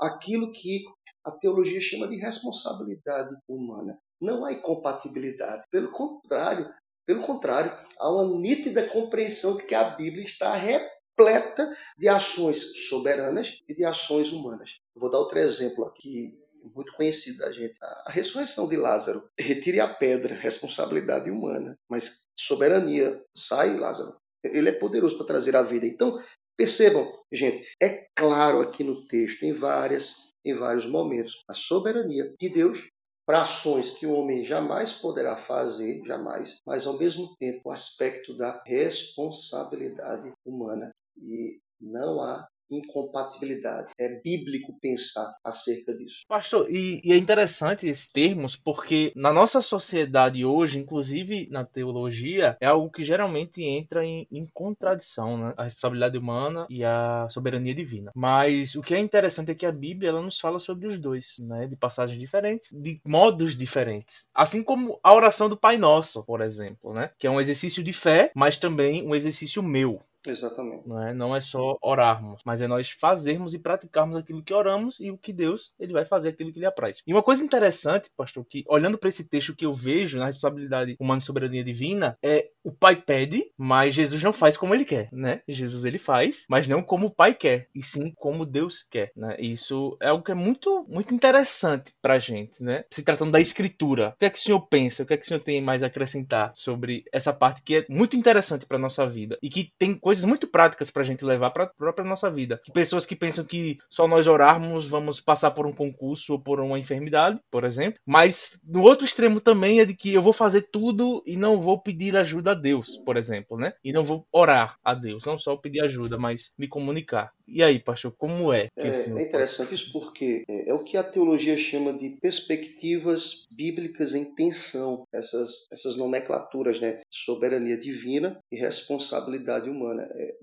[0.00, 0.84] aquilo que
[1.24, 3.98] a teologia chama de responsabilidade humana.
[4.20, 5.64] Não há incompatibilidade.
[5.70, 6.72] Pelo contrário,
[7.04, 13.58] pelo contrário, há uma nítida compreensão de que a Bíblia está repleta de ações soberanas
[13.68, 14.70] e de ações humanas.
[14.94, 16.38] vou dar outro exemplo aqui
[16.74, 17.74] muito conhecido da gente.
[17.80, 19.28] A ressurreição de Lázaro.
[19.38, 23.22] Retire a pedra, responsabilidade humana, mas soberania.
[23.34, 24.16] Sai, Lázaro.
[24.44, 25.86] Ele é poderoso para trazer a vida.
[25.86, 26.20] Então,
[26.56, 32.48] percebam, gente, é claro aqui no texto, em várias, em vários momentos, a soberania de
[32.48, 32.80] Deus
[33.28, 38.34] para ações que o homem jamais poderá fazer, jamais, mas ao mesmo tempo o aspecto
[38.34, 40.90] da responsabilidade humana.
[41.18, 43.92] E não há incompatibilidade.
[43.98, 46.24] É bíblico pensar acerca disso.
[46.28, 52.56] Pastor, e, e, é interessante esses termos porque na nossa sociedade hoje, inclusive na teologia,
[52.60, 55.54] é algo que geralmente entra em, em contradição, né?
[55.56, 58.12] A responsabilidade humana e a soberania divina.
[58.14, 61.36] Mas o que é interessante é que a Bíblia ela nos fala sobre os dois,
[61.38, 61.66] né?
[61.66, 64.26] De passagens diferentes, de modos diferentes.
[64.34, 67.10] Assim como a oração do Pai Nosso, por exemplo, né?
[67.18, 70.02] Que é um exercício de fé, mas também um exercício meu.
[70.26, 70.86] Exatamente.
[70.86, 74.98] Não é, não é só orarmos, mas é nós fazermos e praticarmos aquilo que oramos
[75.00, 77.02] e o que Deus ele vai fazer aquilo que lhe apraz.
[77.06, 80.96] E uma coisa interessante, pastor, que olhando para esse texto que eu vejo na responsabilidade
[80.98, 85.08] humana e soberania divina, é o pai pede, mas Jesus não faz como ele quer,
[85.10, 85.40] né?
[85.48, 89.36] Jesus ele faz, mas não como o pai quer, e sim como Deus quer, né?
[89.38, 92.84] Isso é algo que é muito muito interessante pra gente, né?
[92.92, 94.10] Se tratando da escritura.
[94.10, 95.02] O que é que o senhor pensa?
[95.02, 97.86] O que é que o senhor tem mais a acrescentar sobre essa parte que é
[97.88, 101.66] muito interessante para nossa vida e que tem coisas muito práticas pra gente levar pra
[101.66, 102.60] própria nossa vida.
[102.62, 106.60] Que pessoas que pensam que só nós orarmos vamos passar por um concurso ou por
[106.60, 107.98] uma enfermidade, por exemplo.
[108.04, 111.80] Mas no outro extremo também é de que eu vou fazer tudo e não vou
[111.80, 113.72] pedir ajuda a Deus, por exemplo, né?
[113.82, 117.32] E não vou orar a Deus, não só pedir ajuda, mas me comunicar.
[117.46, 118.68] E aí, pastor, como é?
[118.76, 124.14] é, é interessante isso porque é, é, o que a teologia chama de perspectivas bíblicas
[124.14, 127.00] em tensão, essas, essas nomenclaturas, né?
[127.10, 130.06] Soberania divina e responsabilidade humana.
[130.14, 130.34] É,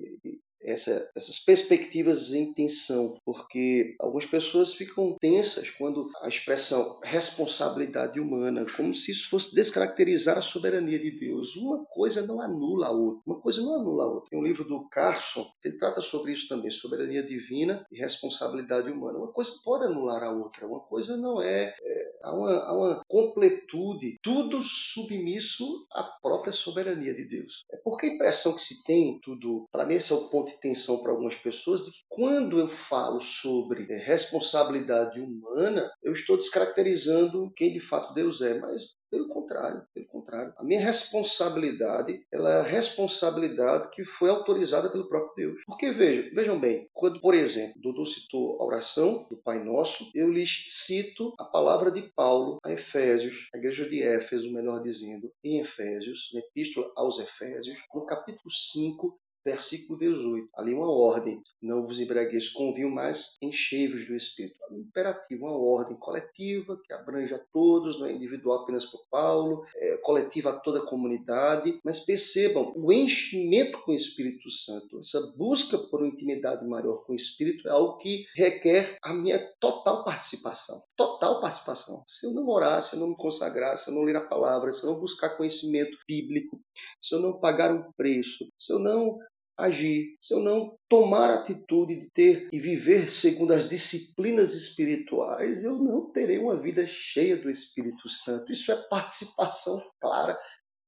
[0.65, 8.65] essa, essas perspectivas em tensão, porque algumas pessoas ficam tensas quando a expressão responsabilidade humana,
[8.75, 11.56] como se isso fosse descaracterizar a soberania de Deus.
[11.56, 13.21] Uma coisa não anula a outra.
[13.25, 14.30] Uma coisa não anula a outra.
[14.30, 19.19] Tem um livro do Carson, ele trata sobre isso também, soberania divina e responsabilidade humana.
[19.19, 21.75] Uma coisa pode anular a outra, uma coisa não é.
[21.81, 27.65] é há, uma, há uma completude, tudo submisso à própria soberania de Deus.
[27.71, 31.01] É porque a impressão que se tem, tudo, para mim esse é o ponto atenção
[31.01, 37.51] para algumas pessoas de que quando eu falo sobre é, responsabilidade humana, eu estou descaracterizando
[37.56, 40.53] quem de fato Deus é, mas pelo contrário, pelo contrário.
[40.58, 45.63] A minha responsabilidade, ela é a responsabilidade que foi autorizada pelo próprio Deus.
[45.65, 50.29] Porque vejam, vejam bem, quando, por exemplo, Dudu citou a oração do Pai Nosso, eu
[50.29, 55.62] lhes cito a palavra de Paulo a Efésios, a igreja de Éfeso, melhor dizendo, em
[55.62, 60.50] Efésios, na epístola aos Efésios, no capítulo 5, versículo 18.
[60.56, 61.39] Ali uma ordem.
[61.62, 64.56] Não vos embriagueis com vinho, mas enchei-vos do Espírito.
[64.71, 69.63] Um imperativo, uma ordem coletiva que abrange a todos, não é individual apenas por Paulo,
[69.75, 71.79] é coletiva a toda a comunidade.
[71.83, 77.13] Mas percebam, o enchimento com o Espírito Santo, essa busca por uma intimidade maior com
[77.13, 80.81] o Espírito é algo que requer a minha total participação.
[80.96, 82.04] Total participação.
[82.08, 84.73] Se eu não orar, se eu não me consagrar, se eu não ler a palavra,
[84.73, 86.60] se eu não buscar conhecimento bíblico,
[87.02, 89.17] se eu não pagar um preço, se eu não
[89.58, 95.77] agir, se eu não tomar atitude de ter e viver segundo as disciplinas espirituais, eu
[95.77, 98.51] não terei uma vida cheia do Espírito Santo.
[98.51, 100.37] Isso é participação clara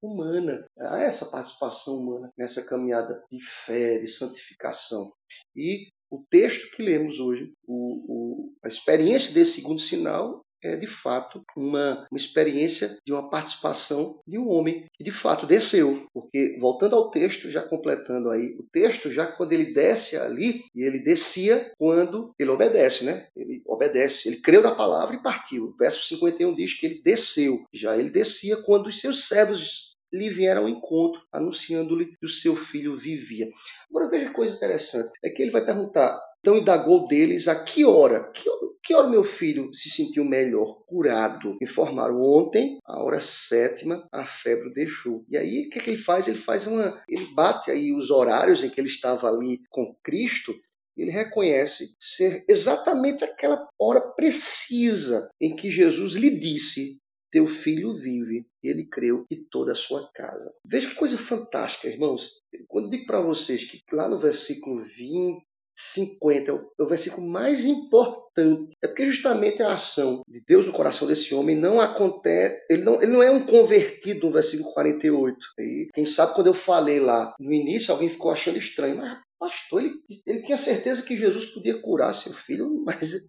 [0.01, 0.65] humana.
[0.77, 5.11] Há essa participação humana nessa caminhada de fé, de santificação.
[5.55, 10.87] E o texto que lemos hoje, o, o, a experiência desse segundo sinal, é de
[10.87, 16.07] fato uma, uma experiência de uma participação de um homem que de fato desceu.
[16.13, 20.81] Porque, voltando ao texto, já completando aí, o texto, já quando ele desce ali, e
[20.81, 23.27] ele descia quando ele obedece, né?
[23.35, 25.65] Ele obedece, ele creu na palavra e partiu.
[25.65, 27.65] O verso 51 diz que ele desceu.
[27.73, 32.55] Já ele descia quando os seus servos lhe vieram ao encontro, anunciando-lhe que o seu
[32.55, 33.49] filho vivia.
[33.89, 38.31] Agora veja coisa interessante, é que ele vai perguntar, então indagou deles a que hora,
[38.31, 38.49] que,
[38.83, 41.57] que hora meu filho se sentiu melhor, curado?
[41.61, 45.25] Informaram ontem, a hora sétima, a febre deixou.
[45.29, 46.27] E aí o que, é que ele faz?
[46.27, 50.53] Ele faz uma, ele bate aí os horários em que ele estava ali com Cristo
[50.97, 56.99] ele reconhece ser exatamente aquela hora precisa em que Jesus lhe disse:
[57.31, 58.47] Teu filho vive.
[58.63, 60.51] Ele creu e toda a sua casa.
[60.65, 62.41] Veja que coisa fantástica, irmãos.
[62.67, 65.45] Quando digo para vocês que lá no versículo 20,
[65.77, 68.71] 50 é o versículo mais importante.
[68.83, 73.01] É porque justamente a ação de Deus no coração desse homem não acontece, ele não,
[73.01, 75.37] ele não é um convertido no versículo 48.
[75.59, 79.83] E quem sabe quando eu falei lá no início, alguém ficou achando estranho, mas pastor,
[79.83, 79.93] ele,
[80.25, 83.27] ele tinha certeza que Jesus podia curar seu filho, mas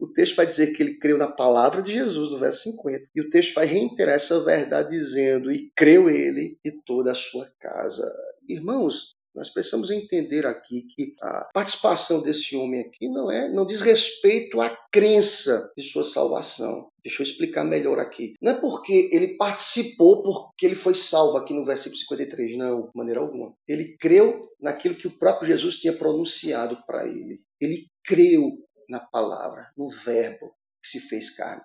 [0.00, 3.08] o texto vai dizer que ele creu na palavra de Jesus, no verso 50.
[3.14, 7.50] E o texto vai reiterar essa verdade dizendo: E creu ele e toda a sua
[7.60, 8.04] casa.
[8.48, 13.80] Irmãos, nós precisamos entender aqui que a participação desse homem aqui não é, não diz
[13.80, 16.88] respeito à crença de sua salvação.
[17.02, 18.34] Deixa eu explicar melhor aqui.
[18.40, 22.90] Não é porque ele participou porque ele foi salvo aqui no versículo 53, não, de
[22.94, 23.54] maneira alguma.
[23.66, 27.40] Ele creu naquilo que o próprio Jesus tinha pronunciado para ele.
[27.60, 28.58] Ele creu
[28.88, 30.52] na palavra, no verbo
[30.82, 31.62] que se fez carne.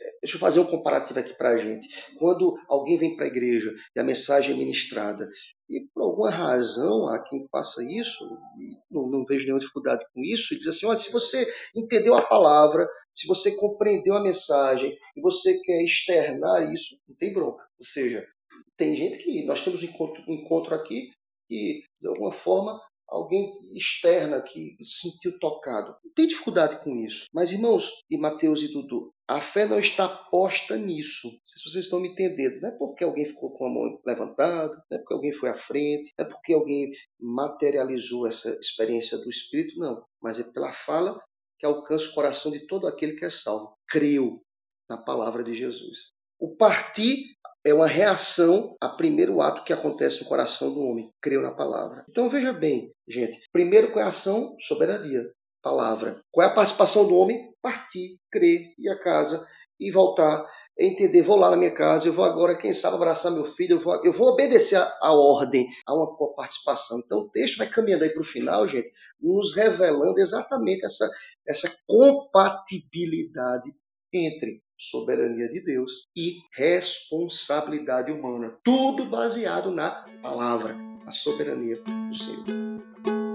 [0.00, 1.88] É, deixa eu fazer um comparativo aqui para a gente.
[2.18, 5.28] Quando alguém vem para a igreja e a mensagem é ministrada,
[5.68, 8.24] e por alguma razão há quem faça isso,
[8.90, 12.22] não, não, vejo nenhuma dificuldade com isso, e diz assim: olha, se você entendeu a
[12.22, 17.66] palavra, se você compreendeu a mensagem e você quer externar isso, não tem bronca.
[17.78, 18.24] Ou seja,
[18.76, 21.10] tem gente que nós temos um encontro, um encontro aqui
[21.48, 25.96] que, de alguma forma, alguém externa que se sentiu tocado.
[26.04, 27.26] Não tem dificuldade com isso.
[27.32, 31.28] Mas, irmãos, e Mateus e Dudu, a fé não está posta nisso.
[31.44, 34.96] Se vocês estão me entendendo, não é porque alguém ficou com a mão levantada, não
[34.96, 39.78] é porque alguém foi à frente, não é porque alguém materializou essa experiência do Espírito,
[39.78, 40.04] não.
[40.22, 41.20] Mas é pela fala
[41.58, 43.74] que alcança o coração de todo aquele que é salvo.
[43.88, 44.42] Creu
[44.88, 46.12] na palavra de Jesus.
[46.38, 47.24] O partir
[47.64, 51.10] é uma reação a primeiro ato que acontece no coração do homem.
[51.20, 52.04] Creu na palavra.
[52.08, 53.40] Então veja bem, gente.
[53.52, 54.54] Primeiro, qual é a ação?
[54.60, 55.28] Soberania.
[55.60, 56.20] Palavra.
[56.30, 57.52] Qual é a participação do homem?
[57.66, 59.44] Partir, crer, ir a casa
[59.80, 60.48] e voltar.
[60.78, 63.80] Entender, vou lá na minha casa, eu vou agora, quem sabe, abraçar meu filho, eu
[63.80, 67.02] vou, eu vou obedecer a, ordem, a uma participação.
[67.04, 68.88] Então o texto vai caminhando aí para o final, gente,
[69.20, 71.10] nos revelando exatamente essa,
[71.44, 73.74] essa compatibilidade
[74.12, 78.56] entre soberania de Deus e responsabilidade humana.
[78.62, 83.25] Tudo baseado na palavra, a soberania do Senhor.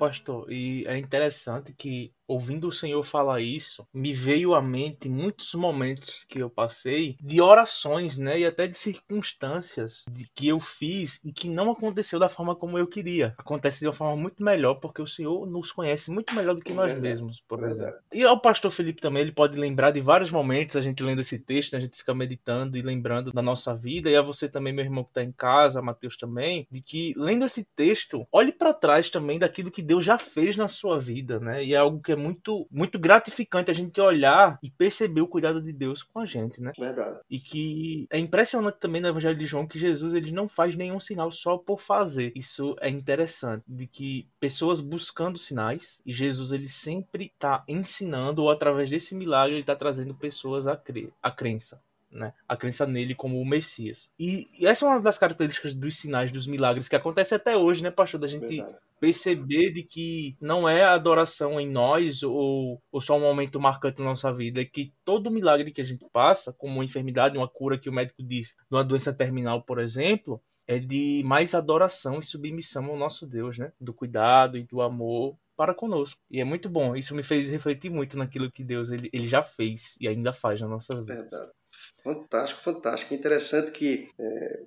[0.00, 5.52] Pastor, e é interessante que ouvindo o Senhor falar isso, me veio à mente muitos
[5.54, 11.20] momentos que eu passei de orações, né, e até de circunstâncias de que eu fiz
[11.24, 13.34] e que não aconteceu da forma como eu queria.
[13.36, 16.72] Acontece de uma forma muito melhor porque o Senhor nos conhece muito melhor do que
[16.72, 17.98] nós mesmos, por exemplo.
[18.12, 21.38] E o pastor Felipe também, ele pode lembrar de vários momentos a gente lendo esse
[21.38, 24.72] texto, né, a gente fica meditando e lembrando da nossa vida, e a você também,
[24.72, 28.72] meu irmão que está em casa, Mateus também, de que lendo esse texto, olhe para
[28.72, 31.64] trás também daquilo que Deus já fez na sua vida, né?
[31.64, 35.60] E é algo que é muito, muito gratificante a gente olhar e perceber o cuidado
[35.60, 36.72] de Deus com a gente, né?
[36.78, 37.18] Verdade.
[37.28, 41.00] E que é impressionante também no Evangelho de João que Jesus ele não faz nenhum
[41.00, 42.32] sinal só por fazer.
[42.34, 48.50] Isso é interessante, de que pessoas buscando sinais e Jesus ele sempre está ensinando ou
[48.50, 51.80] através desse milagre ele está trazendo pessoas a crer, a crença.
[52.10, 52.32] Né?
[52.48, 54.10] A crença nele como o Messias.
[54.18, 57.82] E, e, essa é uma das características dos sinais, dos milagres que acontece até hoje,
[57.82, 58.20] né, pastor?
[58.20, 58.76] Da gente Verdade.
[58.98, 64.00] perceber de que não é a adoração em nós ou, ou só um momento marcante
[64.00, 67.48] na nossa vida, é que todo milagre que a gente passa, como uma enfermidade, uma
[67.48, 72.20] cura que o médico diz, de uma doença terminal, por exemplo, é de mais adoração
[72.20, 73.72] e submissão ao nosso Deus, né?
[73.80, 76.18] Do cuidado e do amor para conosco.
[76.30, 76.96] E é muito bom.
[76.96, 80.60] Isso me fez refletir muito naquilo que Deus ele, ele já fez e ainda faz
[80.60, 81.16] nas nossas vidas.
[81.16, 81.59] Verdade.
[82.02, 83.14] Fantástico, fantástico.
[83.14, 84.62] Interessante que é,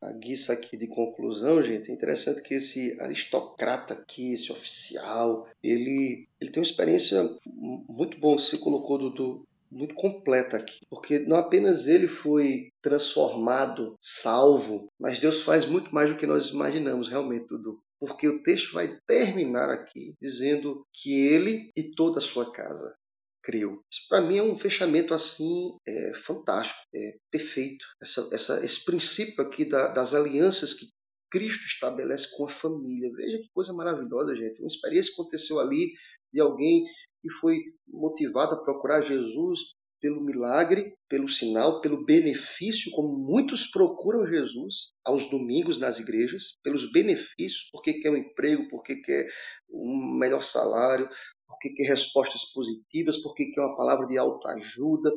[0.00, 6.28] a guiça aqui de conclusão, gente, é interessante que esse aristocrata aqui, esse oficial, ele,
[6.40, 8.38] ele tem uma experiência muito boa.
[8.38, 15.42] Você colocou, do muito completa aqui, porque não apenas ele foi transformado, salvo, mas Deus
[15.42, 17.80] faz muito mais do que nós imaginamos, realmente, Dudu.
[17.98, 22.94] Porque o texto vai terminar aqui dizendo que ele e toda a sua casa
[23.42, 23.82] creu.
[23.90, 27.84] Isso para mim é um fechamento assim é, fantástico, é perfeito.
[28.00, 30.86] Essa, essa, esse princípio aqui da, das alianças que
[31.30, 33.10] Cristo estabelece com a família.
[33.14, 34.60] Veja que coisa maravilhosa, gente.
[34.60, 35.92] Uma experiência aconteceu ali
[36.32, 36.84] de alguém
[37.22, 39.60] que foi motivado a procurar Jesus
[40.02, 46.90] pelo milagre, pelo sinal, pelo benefício, como muitos procuram Jesus aos domingos nas igrejas, pelos
[46.90, 49.28] benefícios, porque quer um emprego, porque quer
[49.70, 51.08] um melhor salário,
[51.52, 55.12] porque quer respostas positivas, porque quer uma palavra de autoajuda,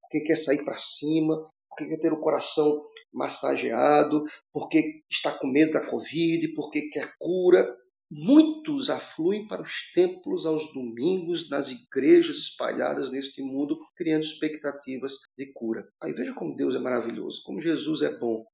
[0.00, 1.36] porque quer sair para cima,
[1.68, 7.76] porque quer ter o coração massageado, porque está com medo da Covid, porque quer cura.
[8.12, 15.52] Muitos afluem para os templos aos domingos, nas igrejas espalhadas neste mundo, criando expectativas de
[15.52, 15.86] cura.
[16.02, 18.44] Aí veja como Deus é maravilhoso, como Jesus é bom.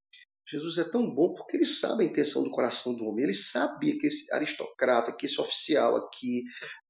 [0.48, 3.24] Jesus é tão bom porque ele sabe a intenção do coração do homem.
[3.24, 6.44] Ele sabia que esse aristocrata, que esse oficial aqui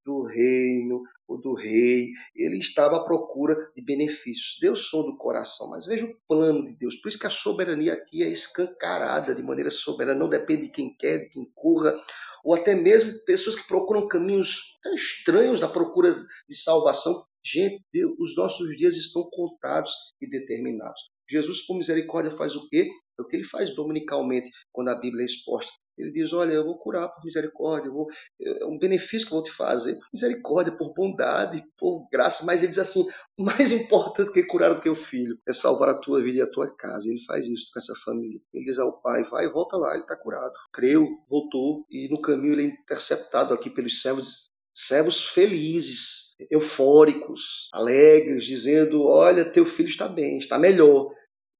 [0.05, 4.59] do reino ou do rei, ele estava à procura de benefícios.
[4.61, 6.97] Deus sonda o coração, mas veja o plano de Deus.
[6.97, 10.95] Por isso que a soberania aqui é escancarada de maneira soberana, não depende de quem
[10.95, 11.99] quer, de quem corra,
[12.45, 16.15] ou até mesmo pessoas que procuram caminhos tão estranhos da procura
[16.49, 17.25] de salvação.
[17.45, 21.01] Gente, Deus, os nossos dias estão contados e determinados.
[21.29, 22.89] Jesus, por misericórdia, faz o quê?
[23.18, 25.72] É o que ele faz dominicalmente quando a Bíblia é exposta.
[25.99, 28.07] Ele diz: Olha, eu vou curar por misericórdia, vou,
[28.41, 32.45] é um benefício que eu vou te fazer, por misericórdia, por bondade, por graça.
[32.45, 33.05] Mas ele diz assim:
[33.39, 36.74] mais importante que curar o teu filho é salvar a tua vida e a tua
[36.77, 37.09] casa.
[37.09, 38.39] Ele faz isso com essa família.
[38.53, 40.53] Ele diz ao pai: Vai, volta lá, ele está curado.
[40.72, 48.45] Creu, voltou, e no caminho ele é interceptado aqui pelos servos servos felizes, eufóricos, alegres,
[48.45, 51.16] dizendo: Olha, teu filho está bem, está melhor.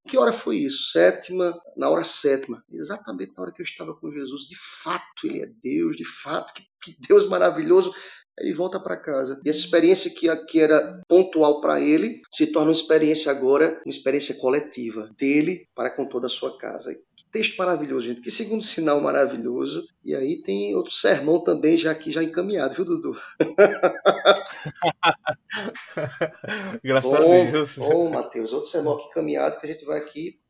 [0.07, 0.91] Que hora foi isso?
[0.91, 2.63] Sétima, na hora sétima.
[2.71, 4.43] Exatamente na hora que eu estava com Jesus.
[4.43, 7.93] De fato, ele é Deus, de fato, que, que Deus maravilhoso.
[8.39, 9.41] Ele volta para casa.
[9.45, 13.91] E essa experiência que aqui era pontual para ele se torna uma experiência agora, uma
[13.91, 16.95] experiência coletiva dele para com toda a sua casa.
[17.17, 18.21] Que texto maravilhoso, gente.
[18.21, 19.87] Que segundo sinal maravilhoso.
[20.05, 23.17] E aí tem outro sermão também já aqui já encaminhado, viu, Dudu?
[26.83, 27.79] Graças bom, a Deus.
[27.79, 30.41] Bom, Matheus, outro sermão aqui encaminhado que a gente vai aqui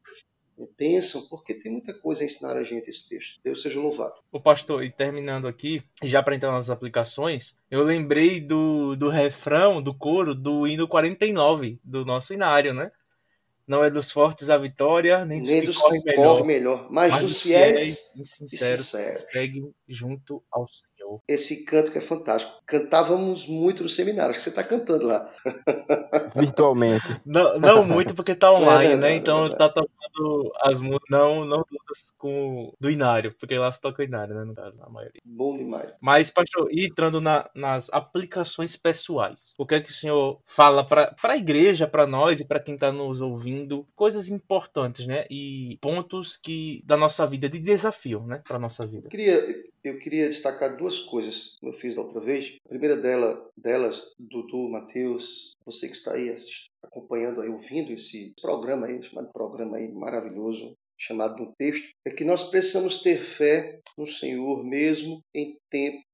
[0.76, 3.38] pensam, porque tem muita coisa a ensinar a gente esse texto.
[3.44, 4.14] Deus seja louvado.
[4.32, 9.82] O pastor, e terminando aqui, já para entrar nas aplicações, eu lembrei do, do refrão,
[9.82, 12.90] do coro, do hino 49, do nosso inário, né?
[13.66, 16.86] Não é dos fortes a vitória, nem dos, nem que, dos correm que melhor, melhor,
[16.88, 20.95] mas, mas dos fiéis, fiéis e sinceros, sinceros seguem junto ao Senhor.
[21.06, 21.22] Senhor.
[21.28, 22.52] Esse canto que é fantástico.
[22.66, 25.32] Cantávamos muito no seminário, acho que você está cantando lá.
[26.34, 27.06] Virtualmente.
[27.24, 29.14] Não, não muito, porque está online, é, né?
[29.14, 34.02] Então está tocando as músicas, não, não todas com do Inário, porque lá se toca
[34.02, 34.44] o Inário, né?
[34.44, 35.20] No caso, a maioria.
[35.24, 35.92] Bom demais.
[36.00, 40.84] Mas, pastor, e entrando na, nas aplicações pessoais, o que é que o senhor fala
[40.84, 43.86] para a igreja, para nós e para quem está nos ouvindo?
[43.94, 45.26] Coisas importantes, né?
[45.30, 48.42] E pontos que da nossa vida, de desafio, né?
[48.46, 49.06] Para nossa vida.
[49.06, 49.44] Eu queria,
[49.88, 52.56] eu queria destacar duas coisas que eu fiz da outra vez.
[52.64, 56.34] A primeira dela, delas, Dudu, Matheus, você que está aí
[56.82, 62.24] acompanhando, aí, ouvindo esse programa aí, chamado programa aí maravilhoso, chamado no texto, é que
[62.24, 66.05] nós precisamos ter fé no Senhor mesmo em tempo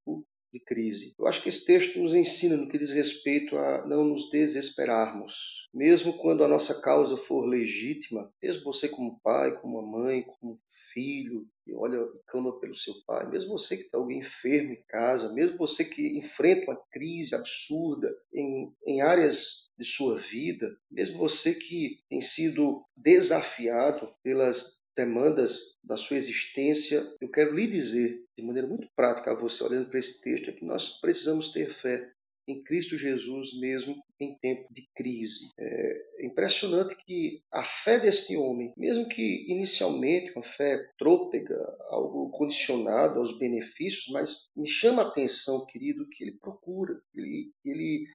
[0.52, 1.14] de crise.
[1.18, 5.68] Eu acho que esse texto nos ensina no que diz respeito a não nos desesperarmos.
[5.72, 10.60] Mesmo quando a nossa causa for legítima, mesmo você como pai, como mãe, como
[10.92, 14.82] filho, e olha e clama pelo seu pai, mesmo você que está alguém enfermo em
[14.88, 21.18] casa, mesmo você que enfrenta uma crise absurda em, em áreas de sua vida, mesmo
[21.18, 28.44] você que tem sido desafiado pelas demandas da sua existência, eu quero lhe dizer, de
[28.44, 32.12] maneira muito prática a você, olhando para esse texto, é que nós precisamos ter fé
[32.48, 35.48] em Cristo Jesus mesmo em tempo de crise.
[35.58, 41.56] É impressionante que a fé deste homem, mesmo que inicialmente uma fé trôpega,
[41.88, 48.08] algo condicionado aos benefícios, mas me chama a atenção, querido, que ele procura, ele, ele,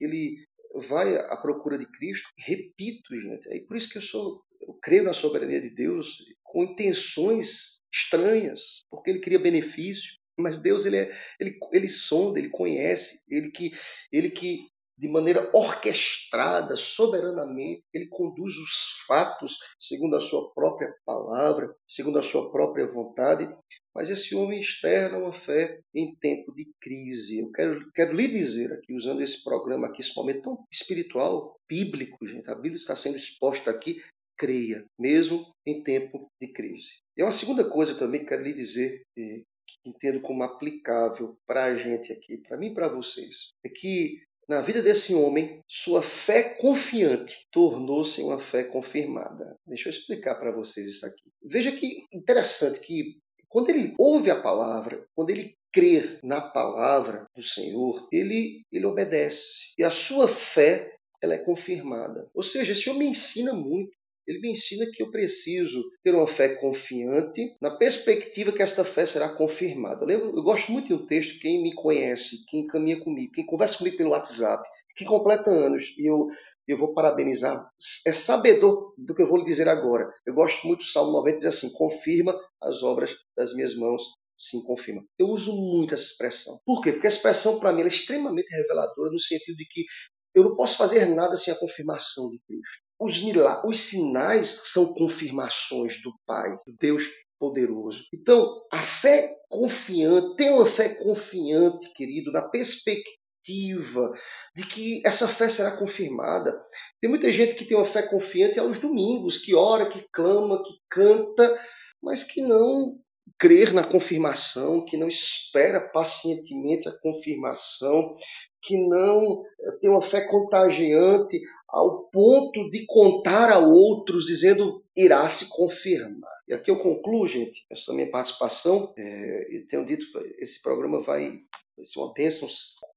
[0.00, 0.44] ele
[0.86, 2.28] vai à procura de Cristo.
[2.36, 6.62] Repito, gente, é por isso que eu sou, eu creio na soberania de Deus com
[6.62, 10.18] intenções estranhas, porque ele queria benefício.
[10.38, 11.10] Mas Deus ele, é,
[11.40, 13.72] ele, ele sonda, ele conhece, ele que,
[14.12, 21.74] ele que de maneira orquestrada, soberanamente, ele conduz os fatos segundo a sua própria palavra,
[21.86, 23.48] segundo a sua própria vontade.
[23.94, 27.38] Mas esse homem externa uma fé em tempo de crise.
[27.38, 32.26] Eu quero, quero lhe dizer aqui, usando esse programa aqui, esse momento tão espiritual, bíblico,
[32.26, 34.00] gente, a Bíblia está sendo exposta aqui,
[34.38, 36.98] creia, mesmo em tempo de crise.
[37.16, 39.44] E uma segunda coisa também que quero lhe dizer, que
[39.84, 44.62] entendo como aplicável para a gente aqui, para mim e para vocês, é que na
[44.62, 49.54] vida desse homem, sua fé confiante tornou-se uma fé confirmada.
[49.66, 51.30] Deixa eu explicar para vocês isso aqui.
[51.42, 57.42] Veja que interessante que quando ele ouve a palavra, quando ele crê na palavra do
[57.42, 59.74] Senhor, ele, ele obedece.
[59.76, 62.26] E a sua fé ela é confirmada.
[62.32, 63.97] Ou seja, esse homem ensina muito
[64.28, 69.06] ele me ensina que eu preciso ter uma fé confiante, na perspectiva que esta fé
[69.06, 70.02] será confirmada.
[70.02, 73.46] Eu, lembro, eu gosto muito de um texto, quem me conhece, quem caminha comigo, quem
[73.46, 74.62] conversa comigo pelo WhatsApp,
[74.94, 76.28] que completa anos, e eu,
[76.66, 77.66] eu vou parabenizar,
[78.06, 80.12] é sabedor do que eu vou lhe dizer agora.
[80.26, 84.02] Eu gosto muito do Salmo 90, diz assim, confirma as obras das minhas mãos,
[84.36, 85.02] sim, confirma.
[85.18, 86.60] Eu uso muito essa expressão.
[86.66, 86.92] Por quê?
[86.92, 89.86] Porque a expressão, para mim, é extremamente reveladora no sentido de que
[90.34, 92.87] eu não posso fazer nada sem a confirmação de Cristo.
[93.00, 97.04] Os, milagres, os sinais são confirmações do Pai, Deus
[97.38, 98.04] poderoso.
[98.12, 104.12] Então, a fé confiante, tem uma fé confiante, querido, na perspectiva
[104.54, 106.60] de que essa fé será confirmada.
[107.00, 110.74] Tem muita gente que tem uma fé confiante aos domingos, que ora, que clama, que
[110.90, 111.58] canta,
[112.02, 112.98] mas que não
[113.38, 118.16] crer na confirmação, que não espera pacientemente a confirmação,
[118.62, 119.42] que não
[119.80, 126.38] tem uma fé contagiante ao ponto de contar a outros, dizendo irá se confirmar.
[126.48, 128.94] E aqui eu concluo, gente, essa minha participação.
[128.96, 130.04] É, tenho dito,
[130.38, 131.40] esse programa vai,
[131.76, 132.48] vai ser uma bênção,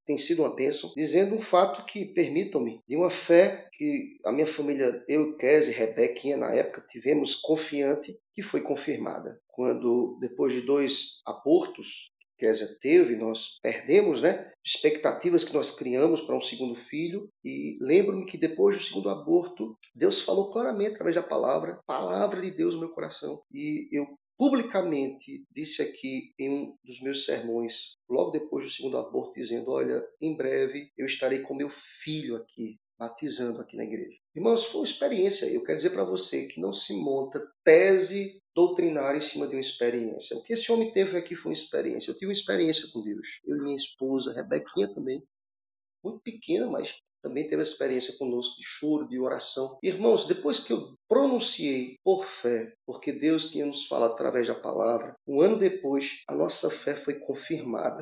[0.05, 4.47] tem sido uma bênção, dizendo um fato que, permitam-me, de uma fé que a minha
[4.47, 9.39] família, eu, Kézia, Rebequinha, na época, tivemos confiante, que foi confirmada.
[9.49, 12.11] Quando, depois de dois abortos,
[12.41, 14.51] Kézia teve, nós perdemos, né?
[14.65, 17.29] Expectativas que nós criamos para um segundo filho.
[17.45, 22.49] E lembro-me que depois do segundo aborto, Deus falou claramente através da palavra, palavra de
[22.49, 23.43] Deus no meu coração.
[23.53, 24.07] E eu
[24.39, 30.03] publicamente disse aqui em um dos meus sermões, logo depois do segundo aborto, dizendo: Olha,
[30.19, 31.69] em breve eu estarei com meu
[32.03, 34.17] filho aqui, batizando aqui na igreja.
[34.35, 35.45] Irmãos, foi uma experiência.
[35.45, 39.61] Eu quero dizer para você que não se monta tese doutrinar em cima de uma
[39.61, 40.37] experiência.
[40.37, 42.11] O que esse homem teve aqui foi uma experiência.
[42.11, 43.39] Eu tive uma experiência com Deus.
[43.45, 45.23] Eu e minha esposa, Rebequinha também,
[46.03, 49.77] muito pequena, mas também teve experiência conosco de choro, de oração.
[49.83, 55.15] Irmãos, depois que eu pronunciei por fé, porque Deus tinha nos falado através da palavra,
[55.27, 58.01] um ano depois a nossa fé foi confirmada.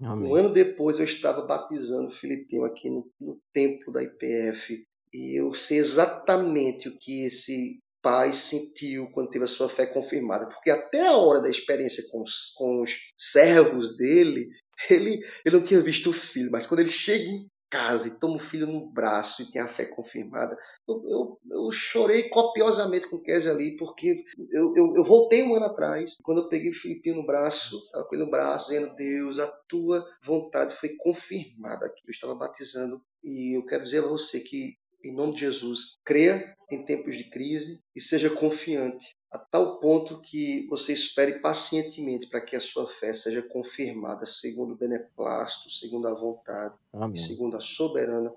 [0.00, 0.30] Amém.
[0.30, 5.40] Um ano depois eu estava batizando o Filipinho aqui no, no templo da IPF e
[5.40, 10.70] eu sei exatamente o que esse pai sentiu quando teve a sua fé confirmada, porque
[10.70, 14.48] até a hora da experiência com os, com os servos dele,
[14.88, 18.36] ele, ele não tinha visto o filho, mas quando ele chega em casa e toma
[18.36, 20.56] o filho no braço e tem a fé confirmada,
[20.88, 25.54] eu, eu, eu chorei copiosamente com o Kézia ali, porque eu, eu, eu, voltei um
[25.54, 28.94] ano atrás, quando eu peguei o Filipinho no braço, estava com ele no braço, dizendo,
[28.94, 32.00] Deus, a tua vontade foi confirmada aqui.
[32.06, 36.56] Eu estava batizando e eu quero dizer a você que em nome de Jesus, creia
[36.70, 42.40] em tempos de crise e seja confiante a tal ponto que você espere pacientemente para
[42.40, 47.12] que a sua fé seja confirmada segundo o beneplácito, segundo a vontade Amém.
[47.14, 48.32] e segundo a soberana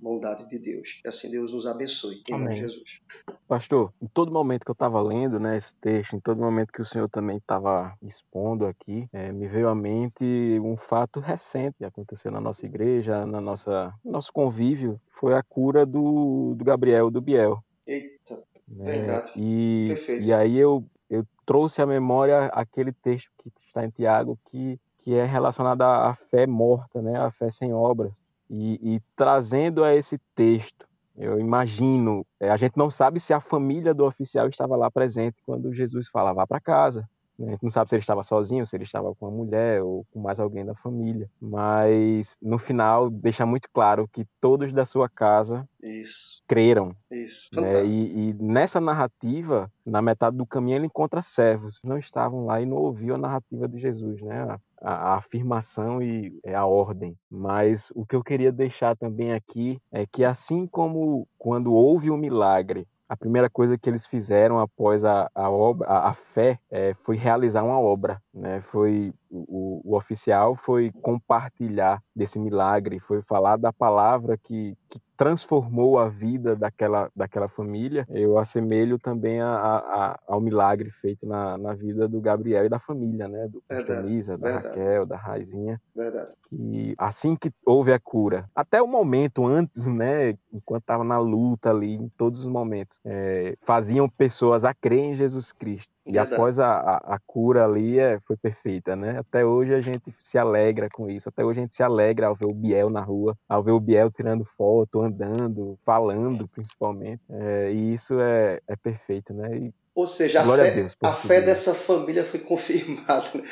[0.00, 0.98] bondade de Deus.
[1.02, 2.22] Que assim Deus nos abençoe.
[2.28, 2.48] Em Amém.
[2.48, 3.00] nome de Jesus.
[3.46, 6.80] Pastor, em todo momento que eu estava lendo né, esse texto, em todo momento que
[6.80, 10.24] o senhor também estava expondo aqui, é, me veio à mente
[10.62, 15.84] um fato recente que aconteceu na nossa igreja, na nossa nosso convívio, foi a cura
[15.84, 17.62] do, do Gabriel, do Biel.
[17.86, 18.84] Eita, né?
[18.84, 19.32] verdade.
[19.36, 20.24] E, Perfeito.
[20.24, 25.14] e aí eu, eu trouxe à memória aquele texto que está em Tiago que, que
[25.14, 28.24] é relacionado à fé morta, né, à fé sem obras.
[28.50, 30.86] E, e trazendo a esse texto,
[31.16, 35.36] eu imagino, é, a gente não sabe se a família do oficial estava lá presente
[35.46, 37.08] quando Jesus fala, vá para casa.
[37.40, 37.48] Né?
[37.48, 40.04] A gente não sabe se ele estava sozinho, se ele estava com a mulher ou
[40.12, 41.28] com mais alguém da família.
[41.40, 46.42] Mas no final deixa muito claro que todos da sua casa Isso.
[46.46, 46.94] creram.
[47.10, 47.48] Isso.
[47.52, 47.84] Né?
[47.84, 51.80] E, e nessa narrativa, na metade do caminho, ele encontra servos.
[51.82, 54.58] Não estavam lá e não ouviam a narrativa de Jesus, né?
[54.80, 57.16] A, a, afirmação e é a ordem.
[57.30, 62.16] Mas o que eu queria deixar também aqui é que assim como quando houve um
[62.16, 66.94] milagre, a primeira coisa que eles fizeram após a, a obra, a, a fé, é,
[67.02, 68.60] foi realizar uma obra, né?
[68.62, 75.98] Foi o, o, oficial foi compartilhar desse milagre, foi falar da palavra que, que transformou
[75.98, 78.06] a vida daquela, daquela família.
[78.08, 82.78] Eu assemelho também a, a, ao milagre feito na, na vida do Gabriel e da
[82.78, 83.46] família, né?
[83.46, 84.78] Do Camisa, da verdade.
[84.78, 85.78] Raquel, da Raizinha.
[85.94, 86.30] Verdade.
[86.48, 90.30] Que assim que houve a cura, até o momento antes, né?
[90.50, 95.14] Enquanto estava na luta ali, em todos os momentos, é, faziam pessoas a crer em
[95.14, 95.92] Jesus Cristo.
[96.06, 96.34] E Verdade.
[96.34, 99.16] após a, a, a, cura ali é, foi perfeita, né?
[99.18, 101.28] Até hoje a gente se alegra com isso.
[101.28, 103.80] Até hoje a gente se alegra ao ver o Biel na rua, ao ver o
[103.80, 107.20] Biel tirando foto, andando, falando, principalmente.
[107.28, 109.56] É, e isso é, é perfeito, né?
[109.56, 113.28] E, Ou seja, a fé, a, Deus, a fé dessa família foi confirmada.
[113.34, 113.42] Né?
[113.42, 113.46] Ou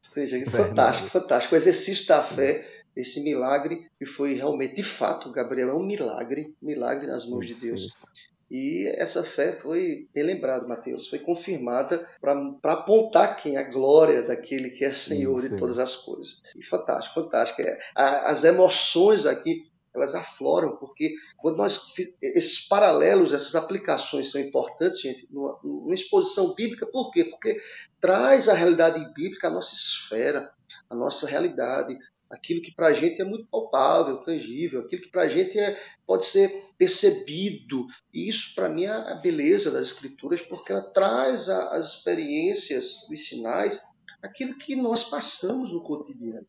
[0.00, 0.56] seja, Verdade.
[0.56, 1.54] fantástico, fantástico.
[1.54, 2.64] O exercício da fé
[2.98, 7.54] esse milagre e foi realmente, de fato, Gabriel é um milagre, milagre nas mãos isso,
[7.54, 7.80] de Deus.
[7.82, 8.08] Isso.
[8.50, 13.58] E essa fé foi, bem lembrado, Mateus, foi confirmada para apontar quem?
[13.58, 15.50] A glória daquele que é Senhor Sim.
[15.50, 16.42] de todas as coisas.
[16.56, 17.60] E fantástico, fantástico.
[17.60, 21.92] É, as emoções aqui, elas afloram, porque quando nós.
[22.22, 27.24] Esses paralelos, essas aplicações são importantes, gente, numa, numa exposição bíblica, por quê?
[27.24, 27.60] Porque
[28.00, 30.50] traz a realidade bíblica à nossa esfera,
[30.88, 31.98] à nossa realidade,
[32.30, 35.78] aquilo que para a gente é muito palpável, tangível, aquilo que para a gente é,
[36.06, 37.86] pode ser percebido.
[38.12, 43.06] E isso, para mim, é a beleza das Escrituras, porque ela traz a, as experiências,
[43.10, 43.82] os sinais,
[44.22, 46.46] aquilo que nós passamos no cotidiano.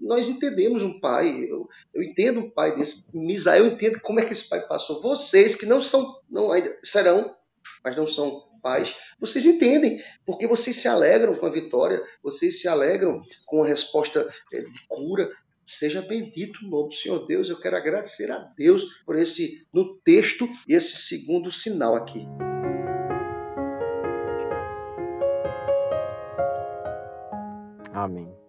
[0.00, 4.32] Nós entendemos um pai, eu, eu entendo um pai desse, Misael entende como é que
[4.32, 5.00] esse pai passou.
[5.02, 7.36] Vocês que não são, não ainda serão,
[7.84, 12.68] mas não são pais, vocês entendem, porque vocês se alegram com a vitória, vocês se
[12.68, 15.30] alegram com a resposta eh, de cura.
[15.64, 17.48] Seja bendito o nome do Senhor Deus.
[17.48, 22.26] Eu quero agradecer a Deus por esse, no texto, esse segundo sinal aqui.
[27.92, 28.39] Amém.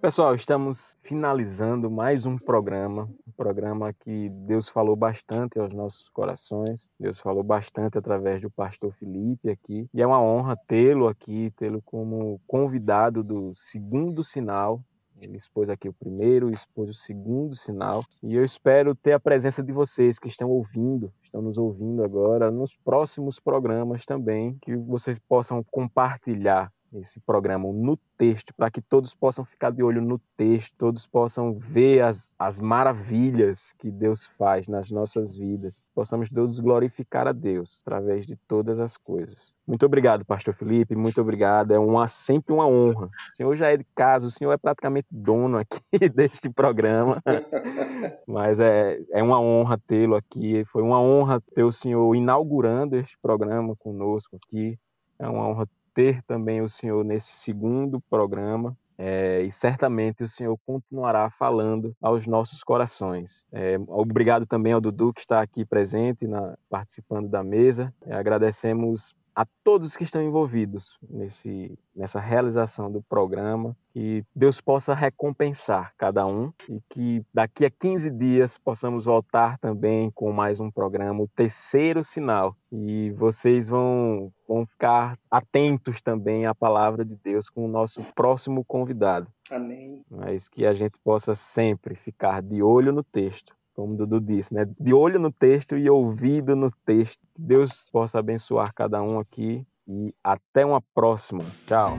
[0.00, 6.90] Pessoal, estamos finalizando mais um programa, um programa que Deus falou bastante aos nossos corações.
[6.98, 11.82] Deus falou bastante através do pastor Felipe aqui, e é uma honra tê-lo aqui, tê-lo
[11.82, 14.82] como convidado do segundo sinal.
[15.20, 19.62] Ele expôs aqui o primeiro, expôs o segundo sinal, e eu espero ter a presença
[19.62, 25.18] de vocês que estão ouvindo, estão nos ouvindo agora, nos próximos programas também, que vocês
[25.18, 30.74] possam compartilhar esse programa no texto, para que todos possam ficar de olho no texto,
[30.76, 37.26] todos possam ver as, as maravilhas que Deus faz nas nossas vidas, possamos todos glorificar
[37.26, 39.54] a Deus através de todas as coisas.
[39.66, 41.70] Muito obrigado, Pastor Felipe, muito obrigado.
[41.72, 43.06] É uma, sempre uma honra.
[43.06, 45.80] O senhor já é de casa, o senhor é praticamente dono aqui
[46.12, 47.22] deste programa,
[48.26, 50.64] mas é, é uma honra tê-lo aqui.
[50.66, 54.78] Foi uma honra ter o senhor inaugurando este programa conosco aqui.
[55.18, 58.76] É uma honra ter também o Senhor nesse segundo programa.
[59.02, 63.46] É, e certamente o Senhor continuará falando aos nossos corações.
[63.50, 67.94] É, obrigado também ao Dudu que está aqui presente, na, participando da mesa.
[68.02, 74.94] É, agradecemos a todos que estão envolvidos nesse, nessa realização do programa, que Deus possa
[74.94, 80.70] recompensar cada um e que daqui a 15 dias possamos voltar também com mais um
[80.70, 82.56] programa, o terceiro sinal.
[82.72, 88.64] E vocês vão, vão ficar atentos também à palavra de Deus com o nosso próximo
[88.64, 89.26] convidado.
[89.50, 90.04] Amém.
[90.10, 94.66] Mas que a gente possa sempre ficar de olho no texto como Dudu disse, né?
[94.78, 97.18] De olho no texto e ouvido no texto.
[97.34, 101.42] Deus possa abençoar cada um aqui e até uma próxima.
[101.66, 101.96] Tchau.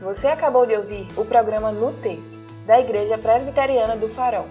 [0.00, 4.46] Você acabou de ouvir o programa No Texto, da Igreja Presbiteriana do Farol.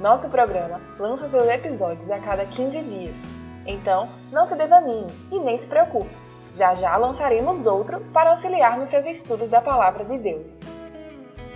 [0.00, 3.14] Nosso programa lança seus episódios a cada 15 dias.
[3.64, 6.10] Então, não se desanime e nem se preocupe.
[6.54, 10.75] Já já lançaremos outro para auxiliar nos seus estudos da Palavra de Deus.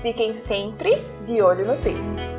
[0.03, 0.97] Fiquem sempre
[1.27, 2.30] de olho no texto.